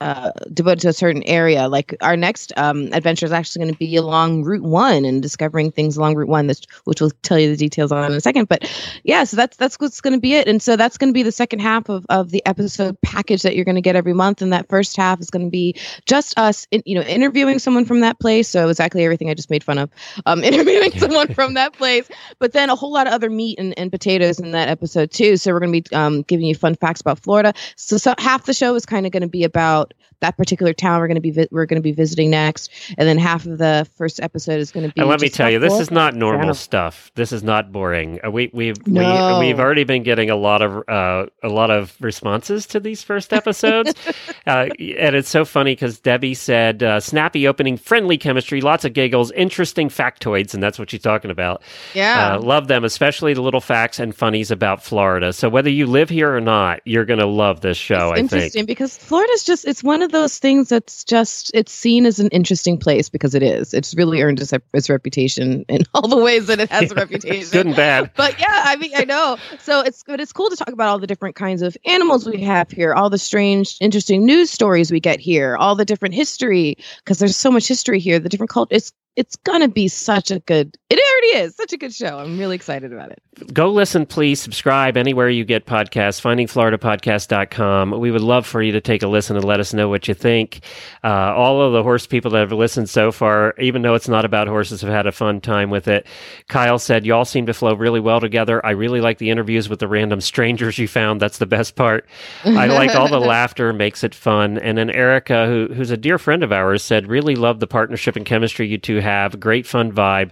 Uh, 0.00 0.30
devoted 0.54 0.78
to 0.78 0.88
a 0.88 0.92
certain 0.92 1.24
area. 1.24 1.66
Like 1.66 1.96
our 2.00 2.16
next 2.16 2.52
um, 2.56 2.88
adventure 2.92 3.26
is 3.26 3.32
actually 3.32 3.64
going 3.64 3.74
to 3.74 3.78
be 3.80 3.96
along 3.96 4.44
Route 4.44 4.62
One 4.62 5.04
and 5.04 5.20
discovering 5.20 5.72
things 5.72 5.96
along 5.96 6.14
Route 6.14 6.28
One, 6.28 6.46
this, 6.46 6.62
which 6.84 7.00
we'll 7.00 7.10
tell 7.22 7.36
you 7.36 7.50
the 7.50 7.56
details 7.56 7.90
on 7.90 8.12
in 8.12 8.16
a 8.16 8.20
second. 8.20 8.48
But 8.48 8.70
yeah, 9.02 9.24
so 9.24 9.36
that's 9.36 9.56
that's 9.56 9.74
what's 9.80 10.00
going 10.00 10.12
to 10.12 10.20
be 10.20 10.34
it. 10.34 10.46
And 10.46 10.62
so 10.62 10.76
that's 10.76 10.98
going 10.98 11.08
to 11.08 11.14
be 11.14 11.24
the 11.24 11.32
second 11.32 11.58
half 11.58 11.88
of, 11.88 12.06
of 12.10 12.30
the 12.30 12.46
episode 12.46 12.96
package 13.02 13.42
that 13.42 13.56
you're 13.56 13.64
going 13.64 13.74
to 13.74 13.80
get 13.80 13.96
every 13.96 14.12
month. 14.12 14.40
And 14.40 14.52
that 14.52 14.68
first 14.68 14.96
half 14.96 15.20
is 15.20 15.30
going 15.30 15.46
to 15.46 15.50
be 15.50 15.74
just 16.06 16.38
us, 16.38 16.68
in, 16.70 16.82
you 16.86 16.94
know, 16.94 17.02
interviewing 17.02 17.58
someone 17.58 17.84
from 17.84 18.00
that 18.00 18.20
place. 18.20 18.48
So 18.48 18.68
exactly 18.68 19.04
everything 19.04 19.30
I 19.30 19.34
just 19.34 19.50
made 19.50 19.64
fun 19.64 19.78
of, 19.78 19.90
um, 20.26 20.44
interviewing 20.44 20.92
someone 20.92 21.34
from 21.34 21.54
that 21.54 21.72
place. 21.72 22.08
But 22.38 22.52
then 22.52 22.70
a 22.70 22.76
whole 22.76 22.92
lot 22.92 23.08
of 23.08 23.14
other 23.14 23.30
meat 23.30 23.58
and, 23.58 23.76
and 23.76 23.90
potatoes 23.90 24.38
in 24.38 24.52
that 24.52 24.68
episode 24.68 25.10
too. 25.10 25.36
So 25.36 25.52
we're 25.52 25.58
going 25.58 25.72
to 25.72 25.90
be 25.90 25.96
um, 25.96 26.22
giving 26.22 26.46
you 26.46 26.54
fun 26.54 26.76
facts 26.76 27.00
about 27.00 27.18
Florida. 27.18 27.52
So, 27.74 27.96
so 27.96 28.14
half 28.16 28.46
the 28.46 28.54
show 28.54 28.76
is 28.76 28.86
kind 28.86 29.06
of 29.06 29.10
going 29.10 29.22
to 29.22 29.28
be 29.28 29.42
about 29.42 29.87
that 30.20 30.36
particular 30.36 30.72
town 30.72 30.98
we're 31.00 31.06
going 31.06 31.14
to 31.14 31.20
be 31.20 31.30
vi- 31.30 31.46
we're 31.52 31.66
going 31.66 31.80
to 31.80 31.82
be 31.82 31.92
visiting 31.92 32.30
next, 32.30 32.70
and 32.98 33.08
then 33.08 33.18
half 33.18 33.46
of 33.46 33.58
the 33.58 33.86
first 33.96 34.20
episode 34.20 34.58
is 34.60 34.72
going 34.72 34.88
to 34.88 34.92
be. 34.92 35.00
and 35.00 35.08
let 35.08 35.20
me 35.20 35.28
tell 35.28 35.48
you, 35.48 35.58
this 35.60 35.78
is 35.78 35.90
not 35.92 36.14
normal 36.14 36.40
Channel. 36.40 36.54
stuff. 36.54 37.12
This 37.14 37.30
is 37.32 37.42
not 37.44 37.70
boring. 37.70 38.18
Uh, 38.24 38.30
We 38.30 38.50
we've 38.52 38.84
No. 38.86 39.38
we, 39.38 39.46
we've 39.46 39.60
already 39.60 39.84
been 39.84 40.02
getting 40.02 40.28
a 40.30 40.34
lot 40.36 40.60
of 40.62 40.82
uh, 40.88 41.26
a 41.42 41.48
lot 41.48 41.70
of 41.70 41.94
responses 42.00 42.66
to 42.68 42.80
these 42.80 43.02
first 43.04 43.32
episodes, 43.32 43.94
uh, 44.46 44.66
and 44.78 45.14
it's 45.14 45.28
so 45.28 45.44
funny 45.44 45.72
because 45.72 46.00
Debbie 46.00 46.34
said 46.34 46.82
uh, 46.82 46.98
snappy 47.00 47.46
opening, 47.46 47.76
friendly 47.76 48.18
chemistry, 48.18 48.60
lots 48.60 48.84
of 48.84 48.92
giggles, 48.94 49.30
interesting 49.32 49.88
factoids, 49.88 50.52
and 50.52 50.60
that's 50.62 50.78
what 50.80 50.90
she's 50.90 51.02
talking 51.02 51.30
about. 51.30 51.62
Yeah. 51.94 52.34
Uh, 52.34 52.40
love 52.40 52.66
them, 52.68 52.82
especially 52.84 53.34
the 53.34 53.42
little 53.42 53.60
facts 53.60 54.00
and 54.00 54.12
funnies 54.14 54.50
about 54.50 54.82
Florida. 54.82 55.32
So 55.32 55.48
whether 55.48 55.70
you 55.70 55.86
live 55.86 56.08
here 56.08 56.34
or 56.34 56.40
not, 56.40 56.80
you're 56.84 57.04
going 57.04 57.20
to 57.20 57.26
love 57.26 57.60
this 57.60 57.76
show. 57.76 58.10
it's 58.12 58.18
I 58.18 58.20
interesting 58.22 58.50
think. 58.60 58.66
because 58.68 58.96
Florida's 58.98 59.44
just 59.44 59.64
it's 59.66 59.77
one 59.82 60.02
of 60.02 60.12
those 60.12 60.38
things 60.38 60.68
that's 60.68 61.04
just 61.04 61.50
it's 61.54 61.72
seen 61.72 62.06
as 62.06 62.18
an 62.18 62.28
interesting 62.28 62.78
place 62.78 63.08
because 63.08 63.34
it 63.34 63.42
is. 63.42 63.74
It's 63.74 63.94
really 63.94 64.18
mm-hmm. 64.18 64.28
earned 64.28 64.40
its, 64.40 64.52
its 64.72 64.90
reputation 64.90 65.64
in 65.68 65.82
all 65.94 66.08
the 66.08 66.16
ways 66.16 66.46
that 66.46 66.60
it 66.60 66.70
has 66.70 66.92
a 66.92 66.94
reputation. 66.94 67.50
Good 67.50 67.66
and 67.66 67.76
bad. 67.76 68.10
But 68.16 68.38
yeah, 68.40 68.62
I 68.66 68.76
mean, 68.76 68.92
I 68.96 69.04
know. 69.04 69.36
So 69.60 69.80
it's 69.80 70.02
but 70.02 70.20
it's 70.20 70.32
cool 70.32 70.50
to 70.50 70.56
talk 70.56 70.68
about 70.70 70.88
all 70.88 70.98
the 70.98 71.06
different 71.06 71.36
kinds 71.36 71.62
of 71.62 71.76
animals 71.84 72.28
we 72.28 72.40
have 72.42 72.70
here, 72.70 72.94
all 72.94 73.10
the 73.10 73.18
strange, 73.18 73.76
interesting 73.80 74.24
news 74.24 74.50
stories 74.50 74.90
we 74.90 75.00
get 75.00 75.20
here, 75.20 75.56
all 75.56 75.74
the 75.74 75.84
different 75.84 76.14
history 76.14 76.76
because 76.98 77.18
there's 77.18 77.36
so 77.36 77.50
much 77.50 77.66
history 77.66 78.00
here. 78.00 78.18
The 78.18 78.28
different 78.28 78.50
culture. 78.50 78.74
It's 78.74 78.92
it's 79.18 79.34
gonna 79.34 79.66
be 79.66 79.88
such 79.88 80.30
a 80.30 80.38
good. 80.38 80.78
It 80.88 81.00
already 81.00 81.44
is 81.44 81.56
such 81.56 81.72
a 81.72 81.76
good 81.76 81.92
show. 81.92 82.20
I'm 82.20 82.38
really 82.38 82.54
excited 82.54 82.92
about 82.92 83.10
it. 83.10 83.20
go 83.52 83.68
listen, 83.68 84.06
please. 84.06 84.40
Subscribe 84.40 84.96
anywhere 84.96 85.28
you 85.28 85.44
get 85.44 85.66
podcasts, 85.66 86.20
findingfloridapodcast.com. 86.22 87.98
We 87.98 88.12
would 88.12 88.22
love 88.22 88.46
for 88.46 88.62
you 88.62 88.70
to 88.70 88.80
take 88.80 89.02
a 89.02 89.08
listen 89.08 89.34
and 89.34 89.44
let 89.44 89.58
us 89.58 89.74
know 89.74 89.88
what 89.88 90.06
you 90.06 90.14
think. 90.14 90.60
Uh, 91.02 91.34
all 91.34 91.60
of 91.60 91.72
the 91.72 91.82
horse 91.82 92.06
people 92.06 92.30
that 92.30 92.38
have 92.38 92.52
listened 92.52 92.88
so 92.88 93.10
far, 93.10 93.54
even 93.58 93.82
though 93.82 93.94
it's 93.94 94.06
not 94.08 94.24
about 94.24 94.46
horses, 94.46 94.82
have 94.82 94.90
had 94.90 95.08
a 95.08 95.12
fun 95.12 95.40
time 95.40 95.68
with 95.68 95.88
it. 95.88 96.06
Kyle 96.46 96.78
said, 96.78 97.04
Y'all 97.04 97.24
seem 97.24 97.44
to 97.46 97.54
flow 97.54 97.74
really 97.74 98.00
well 98.00 98.20
together. 98.20 98.64
I 98.64 98.70
really 98.70 99.00
like 99.00 99.18
the 99.18 99.30
interviews 99.30 99.68
with 99.68 99.80
the 99.80 99.88
random 99.88 100.20
strangers 100.20 100.78
you 100.78 100.86
found. 100.86 101.20
That's 101.20 101.38
the 101.38 101.46
best 101.46 101.74
part. 101.74 102.06
I 102.44 102.66
like 102.66 102.94
all 102.94 103.08
the 103.08 103.18
laughter, 103.34 103.72
makes 103.72 104.04
it 104.04 104.14
fun. 104.14 104.58
And 104.58 104.78
then 104.78 104.90
Erica, 104.90 105.46
who, 105.46 105.74
who's 105.74 105.90
a 105.90 105.96
dear 105.96 106.18
friend 106.18 106.44
of 106.44 106.52
ours, 106.52 106.84
said, 106.84 107.08
Really 107.08 107.34
love 107.34 107.58
the 107.58 107.66
partnership 107.66 108.14
and 108.14 108.24
chemistry 108.24 108.68
you 108.68 108.78
two 108.78 109.00
have. 109.00 109.07
Great 109.38 109.66
fun 109.66 109.92
vibe. 109.92 110.30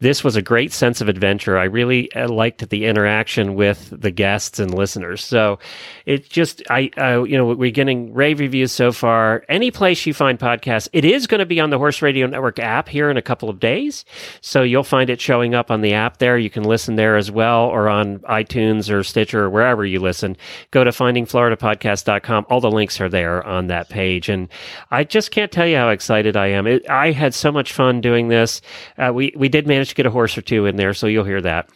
This 0.00 0.24
was 0.24 0.36
a 0.36 0.42
great 0.42 0.72
sense 0.72 1.00
of 1.00 1.08
adventure. 1.08 1.58
I 1.58 1.64
really 1.64 2.12
uh, 2.14 2.28
liked 2.28 2.68
the 2.68 2.86
interaction 2.86 3.54
with 3.54 3.92
the 3.92 4.10
guests 4.10 4.58
and 4.58 4.72
listeners. 4.72 5.22
So 5.24 5.58
it 6.06 6.28
just, 6.30 6.62
I, 6.70 6.90
you 6.96 7.36
know, 7.36 7.46
we're 7.46 7.70
getting 7.70 8.14
rave 8.14 8.40
reviews 8.40 8.72
so 8.72 8.92
far. 8.92 9.44
Any 9.48 9.70
place 9.70 10.06
you 10.06 10.14
find 10.14 10.38
podcasts, 10.38 10.88
it 10.92 11.04
is 11.04 11.26
going 11.26 11.40
to 11.40 11.46
be 11.46 11.60
on 11.60 11.70
the 11.70 11.78
Horse 11.78 12.02
Radio 12.02 12.26
Network 12.26 12.58
app 12.58 12.88
here 12.88 13.10
in 13.10 13.16
a 13.16 13.22
couple 13.22 13.50
of 13.50 13.60
days. 13.60 14.04
So 14.40 14.62
you'll 14.62 14.84
find 14.84 15.10
it 15.10 15.20
showing 15.20 15.54
up 15.54 15.70
on 15.70 15.80
the 15.80 15.94
app 15.94 16.18
there. 16.18 16.38
You 16.38 16.50
can 16.50 16.62
listen 16.62 16.96
there 16.96 17.16
as 17.16 17.30
well 17.30 17.64
or 17.66 17.88
on 17.88 18.20
iTunes 18.20 18.90
or 18.90 19.02
Stitcher 19.02 19.44
or 19.44 19.50
wherever 19.50 19.84
you 19.84 20.00
listen. 20.00 20.36
Go 20.70 20.84
to 20.84 20.90
findingfloridapodcast.com. 20.90 22.46
All 22.48 22.60
the 22.60 22.70
links 22.70 23.00
are 23.00 23.08
there 23.08 23.44
on 23.44 23.66
that 23.66 23.88
page. 23.88 24.28
And 24.28 24.48
I 24.90 25.04
just 25.04 25.30
can't 25.30 25.52
tell 25.52 25.66
you 25.66 25.76
how 25.76 25.90
excited 25.90 26.36
I 26.36 26.48
am. 26.48 26.66
It, 26.66 26.88
I 26.88 27.10
had 27.12 27.34
so 27.34 27.50
much 27.50 27.72
fun 27.72 28.00
doing 28.00 28.13
this. 28.28 28.60
Uh, 28.96 29.12
we, 29.14 29.32
we 29.36 29.48
did 29.48 29.66
manage 29.66 29.90
to 29.90 29.94
get 29.94 30.06
a 30.06 30.10
horse 30.10 30.36
or 30.38 30.42
two 30.42 30.66
in 30.66 30.76
there, 30.76 30.94
so 30.94 31.06
you'll 31.06 31.24
hear 31.24 31.40
that. 31.40 31.68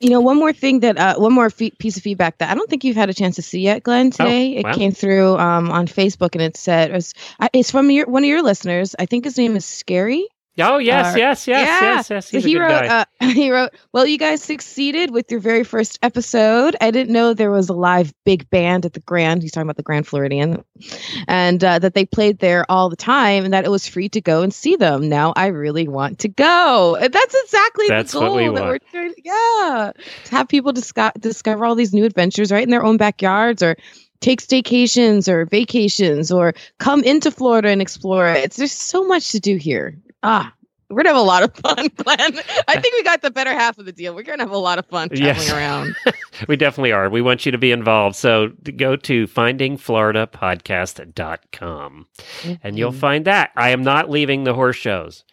You 0.00 0.10
know, 0.10 0.20
one 0.20 0.36
more 0.36 0.52
thing 0.52 0.80
that 0.80 0.96
uh, 0.96 1.16
one 1.16 1.32
more 1.32 1.50
fe- 1.50 1.72
piece 1.72 1.96
of 1.96 2.04
feedback 2.04 2.38
that 2.38 2.50
I 2.50 2.54
don't 2.54 2.70
think 2.70 2.84
you've 2.84 2.96
had 2.96 3.10
a 3.10 3.14
chance 3.14 3.34
to 3.36 3.42
see 3.42 3.60
yet, 3.60 3.82
Glenn. 3.82 4.12
Today 4.12 4.62
wow. 4.62 4.70
it 4.70 4.76
came 4.76 4.92
through 4.92 5.36
um, 5.38 5.70
on 5.72 5.88
Facebook, 5.88 6.34
and 6.34 6.42
it 6.42 6.56
said 6.56 6.90
it 6.90 6.94
was, 6.94 7.14
it's 7.52 7.72
from 7.72 7.90
your 7.90 8.06
one 8.06 8.22
of 8.22 8.28
your 8.28 8.42
listeners. 8.42 8.94
I 8.96 9.06
think 9.06 9.24
his 9.24 9.36
name 9.36 9.56
is 9.56 9.64
Scary. 9.64 10.28
Oh, 10.60 10.78
yes, 10.78 11.14
Uh, 11.14 11.18
yes, 11.18 11.46
yes, 11.46 11.66
yeah. 11.68 11.80
yes, 11.80 12.10
yes. 12.10 12.28
He's 12.28 12.42
so 12.42 12.48
he 12.48 12.58
wrote, 12.58 12.84
uh, 12.86 13.04
he 13.20 13.50
wrote, 13.50 13.70
"Well, 13.92 14.06
you 14.06 14.18
guys 14.18 14.42
succeeded 14.42 15.10
with 15.10 15.30
your 15.30 15.40
very 15.40 15.64
first 15.64 15.98
episode. 16.02 16.74
I 16.80 16.90
didn't 16.90 17.12
know 17.12 17.32
there 17.34 17.50
was 17.50 17.68
a 17.68 17.74
live 17.74 18.12
big 18.24 18.48
band 18.50 18.84
at 18.84 18.92
the 18.92 19.00
Grand. 19.00 19.42
He's 19.42 19.52
talking 19.52 19.66
about 19.66 19.76
the 19.76 19.82
Grand 19.82 20.06
Floridian, 20.06 20.64
and 21.26 21.62
uh, 21.62 21.78
that 21.78 21.94
they 21.94 22.04
played 22.04 22.38
there 22.40 22.64
all 22.70 22.88
the 22.88 22.96
time, 22.96 23.44
and 23.44 23.54
that 23.54 23.64
it 23.64 23.70
was 23.70 23.86
free 23.86 24.08
to 24.10 24.20
go 24.20 24.42
and 24.42 24.52
see 24.52 24.76
them. 24.76 25.08
Now 25.08 25.32
I 25.36 25.46
really 25.46 25.86
want 25.88 26.20
to 26.20 26.28
go. 26.28 26.96
And 26.96 27.12
that's 27.12 27.34
exactly 27.44 27.86
That's 27.88 28.12
the 28.12 28.20
goal 28.20 28.36
we 28.36 28.48
that 28.48 28.64
we're 28.64 28.78
trying. 28.90 29.14
Yeah, 29.24 29.92
to 30.24 30.30
have 30.30 30.48
people 30.48 30.72
disco- 30.72 31.12
discover 31.18 31.64
all 31.64 31.74
these 31.74 31.94
new 31.94 32.04
adventures 32.04 32.50
right 32.50 32.64
in 32.64 32.70
their 32.70 32.84
own 32.84 32.96
backyards, 32.96 33.62
or." 33.62 33.76
Take 34.20 34.42
staycations 34.42 35.28
or 35.28 35.46
vacations 35.46 36.32
or 36.32 36.52
come 36.78 37.04
into 37.04 37.30
Florida 37.30 37.68
and 37.68 37.80
explore 37.80 38.26
it. 38.28 38.50
There's 38.50 38.72
so 38.72 39.06
much 39.06 39.30
to 39.30 39.38
do 39.38 39.54
here. 39.54 39.96
Ah, 40.22 40.52
we're 40.90 40.96
gonna 41.02 41.10
have 41.10 41.16
a 41.16 41.20
lot 41.20 41.42
of 41.42 41.54
fun, 41.54 41.88
Glenn. 41.96 42.38
I 42.66 42.80
think 42.80 42.94
we 42.94 43.02
got 43.02 43.20
the 43.22 43.30
better 43.30 43.52
half 43.52 43.78
of 43.78 43.84
the 43.86 43.92
deal. 43.92 44.14
We're 44.14 44.22
gonna 44.22 44.42
have 44.42 44.50
a 44.52 44.56
lot 44.58 44.78
of 44.78 44.86
fun 44.86 45.08
traveling 45.10 45.46
Yes. 45.46 45.52
around. 45.52 45.94
We 46.46 46.54
definitely 46.56 46.92
are. 46.92 47.10
We 47.10 47.20
want 47.20 47.44
you 47.46 47.52
to 47.52 47.58
be 47.58 47.72
involved. 47.72 48.14
So 48.14 48.50
to 48.64 48.70
go 48.70 48.94
to 48.94 49.26
findingfloridapodcast.com 49.26 52.06
and 52.62 52.78
you'll 52.78 52.92
find 52.92 53.24
that. 53.24 53.50
I 53.56 53.70
am 53.70 53.82
not 53.82 54.08
leaving 54.08 54.44
the 54.44 54.54
horse 54.54 54.76
shows. 54.76 55.24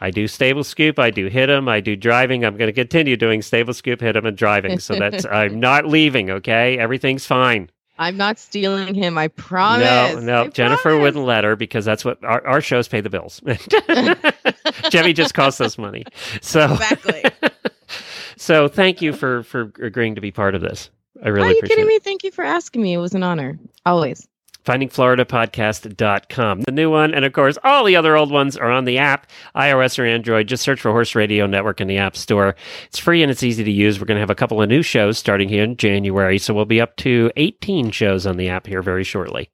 I 0.00 0.10
do 0.10 0.26
stable 0.26 0.64
scoop. 0.64 0.98
I 0.98 1.10
do 1.10 1.24
hit 1.24 1.32
hit 1.32 1.50
'em. 1.50 1.68
I 1.68 1.80
do 1.80 1.94
driving. 1.96 2.44
I'm 2.44 2.56
going 2.56 2.68
to 2.68 2.72
continue 2.72 3.16
doing 3.16 3.42
stable 3.42 3.74
scoop, 3.74 4.00
hit 4.00 4.06
hit 4.08 4.16
'em, 4.16 4.26
and 4.26 4.36
driving. 4.36 4.78
So 4.78 4.94
that's 4.98 5.24
I'm 5.26 5.60
not 5.60 5.86
leaving. 5.86 6.30
Okay, 6.30 6.78
everything's 6.78 7.26
fine. 7.26 7.70
I'm 7.98 8.16
not 8.16 8.38
stealing 8.38 8.94
him. 8.94 9.16
I 9.18 9.28
promise. 9.28 9.84
No, 10.14 10.20
no, 10.20 10.42
I 10.44 10.48
Jennifer 10.48 10.82
promise. 10.82 11.02
wouldn't 11.02 11.24
let 11.24 11.44
her 11.44 11.56
because 11.56 11.84
that's 11.84 12.04
what 12.04 12.22
our, 12.24 12.46
our 12.46 12.60
shows 12.60 12.88
pay 12.88 13.00
the 13.00 13.10
bills. 13.10 13.40
Jemmy 14.90 15.12
just 15.12 15.34
costs 15.34 15.60
us 15.60 15.78
money. 15.78 16.04
So 16.42 16.72
Exactly. 16.72 17.24
so 18.36 18.68
thank 18.68 19.00
you 19.02 19.12
for 19.12 19.42
for 19.44 19.72
agreeing 19.80 20.14
to 20.16 20.20
be 20.20 20.30
part 20.30 20.54
of 20.54 20.60
this. 20.60 20.90
I 21.24 21.28
really 21.28 21.48
Are 21.48 21.52
you 21.52 21.62
kidding 21.62 21.84
it. 21.86 21.88
me? 21.88 21.98
Thank 21.98 22.24
you 22.24 22.30
for 22.30 22.44
asking 22.44 22.82
me. 22.82 22.92
It 22.92 22.98
was 22.98 23.14
an 23.14 23.22
honor. 23.22 23.58
Always. 23.86 24.28
findingfloridapodcast.com. 24.66 26.60
The 26.62 26.72
new 26.72 26.90
one, 26.90 27.14
and 27.14 27.24
of 27.24 27.32
course, 27.32 27.56
all 27.64 27.84
the 27.84 27.96
other 27.96 28.16
old 28.16 28.30
ones 28.30 28.56
are 28.56 28.70
on 28.70 28.84
the 28.84 28.98
app, 28.98 29.28
iOS 29.54 29.98
or 29.98 30.04
Android. 30.04 30.48
Just 30.48 30.62
search 30.64 30.80
for 30.80 30.90
Horse 30.90 31.14
Radio 31.14 31.46
Network 31.46 31.80
in 31.80 31.88
the 31.88 31.98
App 31.98 32.16
Store. 32.16 32.56
It's 32.86 32.98
free 32.98 33.22
and 33.22 33.30
it's 33.30 33.44
easy 33.44 33.62
to 33.64 33.70
use. 33.70 34.00
We're 34.00 34.06
going 34.06 34.16
to 34.16 34.20
have 34.20 34.30
a 34.30 34.34
couple 34.34 34.60
of 34.60 34.68
new 34.68 34.82
shows 34.82 35.16
starting 35.18 35.48
here 35.48 35.62
in 35.62 35.76
January, 35.76 36.38
so 36.38 36.52
we'll 36.52 36.64
be 36.64 36.80
up 36.80 36.96
to 36.96 37.30
18 37.36 37.92
shows 37.92 38.26
on 38.26 38.36
the 38.36 38.48
app 38.48 38.66
here 38.66 38.82
very 38.82 39.04
shortly. 39.04 39.48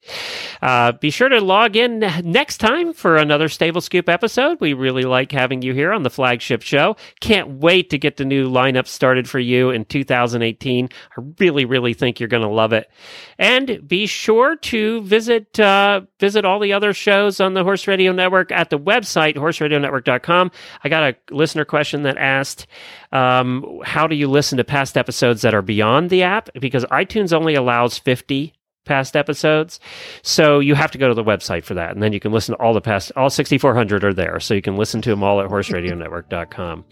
Uh, 0.63 0.93
be 0.93 1.11
sure 1.11 1.29
to 1.29 1.41
log 1.41 1.77
in 1.77 2.01
next 2.25 2.59
time 2.59 2.93
for 2.95 3.17
another 3.17 3.49
Stable 3.49 3.83
Scoop 3.83 4.09
episode. 4.09 4.59
We 4.61 4.73
really 4.73 5.03
like 5.03 5.31
having 5.31 5.61
you 5.63 5.75
here 5.75 5.93
on 5.93 6.03
the 6.03 6.11
flagship 6.11 6.63
show. 6.63 6.97
Can't 7.21 7.59
wait 7.61 7.91
to 7.91 7.99
get 7.99 8.17
the 8.17 8.25
new 8.25 8.51
lineup 8.51 8.87
started 8.87 9.29
for 9.29 9.39
you 9.39 9.71
in 9.71 9.85
2018. 9.85 10.89
I 11.19 11.23
really, 11.39 11.67
really 11.67 11.93
think 11.93 12.19
you're 12.19 12.29
going 12.29 12.43
to 12.43 12.49
love 12.49 12.73
it. 12.73 12.91
And 13.39 13.87
be 13.87 14.07
sure 14.07 14.57
to 14.57 15.02
visit 15.03 15.59
uh, 15.61 16.03
visit 16.19 16.45
all 16.45 16.59
the 16.59 16.73
other 16.73 16.93
shows 16.93 17.41
on 17.41 17.55
the 17.55 17.65
Horse 17.65 17.87
Radio 17.87 18.13
Network 18.13 18.51
at 18.53 18.71
the 18.71 18.79
website 18.79 19.37
horseradionetwork.com. 19.37 20.51
I 20.85 20.89
got 20.89 21.03
a 21.03 21.35
listener 21.35 21.65
question 21.65 22.03
that 22.05 22.17
asked, 22.17 22.67
um, 23.13 23.81
"How 23.85 24.07
do 24.07 24.15
you 24.15 24.29
listen 24.29 24.59
to 24.59 24.65
past 24.65 24.97
episodes 24.97 25.43
that 25.43 25.55
are 25.55 25.63
beyond 25.63 26.11
the 26.11 26.23
app?" 26.23 26.49
Because 26.59 26.85
iTunes 26.87 27.33
only 27.33 27.55
allows 27.55 27.99
fifty 27.99 28.55
past 28.85 29.17
episodes. 29.17 29.79
So 30.23 30.59
you 30.59 30.75
have 30.75 30.91
to 30.93 30.99
go 30.99 31.09
to 31.09 31.15
the 31.15 31.25
website 31.25 31.65
for 31.65 31.75
that. 31.75 31.93
And 31.93 32.03
then 32.03 32.13
you 32.13 32.21
can 32.21 32.33
listen 32.33 32.57
to 32.57 32.61
all 32.61 32.75
the 32.75 32.81
past, 32.81 33.13
all 33.17 33.31
6,400 33.31 34.03
are 34.03 34.13
there. 34.13 34.41
So 34.41 34.55
you 34.55 34.63
can 34.63 34.77
listen 34.77 35.01
to 35.03 35.11
them 35.11 35.23
all 35.23 35.41
at 35.41 35.49
horseradionetwork.com. 35.49 36.85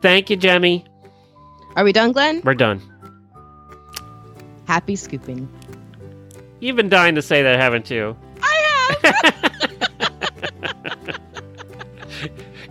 Thank 0.00 0.30
you, 0.30 0.36
Jemmy. 0.36 0.84
Are 1.76 1.84
we 1.84 1.92
done, 1.92 2.12
Glenn? 2.12 2.42
We're 2.44 2.54
done. 2.54 2.82
Happy 4.66 4.96
scooping. 4.96 5.48
You've 6.62 6.76
been 6.76 6.88
dying 6.88 7.16
to 7.16 7.22
say 7.22 7.42
that, 7.42 7.58
haven't 7.58 7.90
you? 7.90 8.16
I 8.40 9.00
have. 9.02 9.20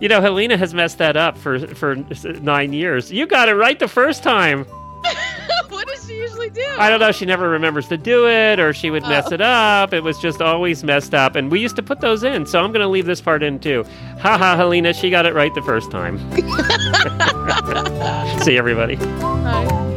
you 0.00 0.08
know, 0.08 0.22
Helena 0.22 0.56
has 0.56 0.72
messed 0.72 0.96
that 0.96 1.14
up 1.14 1.36
for 1.36 1.58
for 1.74 1.96
nine 2.40 2.72
years. 2.72 3.12
You 3.12 3.26
got 3.26 3.50
it 3.50 3.54
right 3.54 3.78
the 3.78 3.88
first 3.88 4.22
time. 4.22 4.64
what 5.68 5.86
does 5.88 6.06
she 6.06 6.16
usually 6.16 6.48
do? 6.48 6.64
I 6.78 6.88
don't 6.88 7.00
know. 7.00 7.12
She 7.12 7.26
never 7.26 7.50
remembers 7.50 7.86
to 7.88 7.98
do 7.98 8.26
it, 8.26 8.58
or 8.58 8.72
she 8.72 8.88
would 8.88 9.02
mess 9.02 9.26
oh. 9.30 9.34
it 9.34 9.42
up. 9.42 9.92
It 9.92 10.02
was 10.02 10.18
just 10.18 10.40
always 10.40 10.82
messed 10.82 11.12
up, 11.12 11.36
and 11.36 11.50
we 11.50 11.60
used 11.60 11.76
to 11.76 11.82
put 11.82 12.00
those 12.00 12.24
in. 12.24 12.46
So 12.46 12.64
I'm 12.64 12.72
going 12.72 12.80
to 12.80 12.88
leave 12.88 13.04
this 13.04 13.20
part 13.20 13.42
in 13.42 13.58
too. 13.58 13.84
Ha 14.20 14.38
ha, 14.38 14.56
Helena, 14.56 14.94
she 14.94 15.10
got 15.10 15.26
it 15.26 15.34
right 15.34 15.54
the 15.54 15.60
first 15.60 15.90
time. 15.90 16.16
See 18.42 18.56
everybody. 18.56 18.96
Bye. 18.96 19.90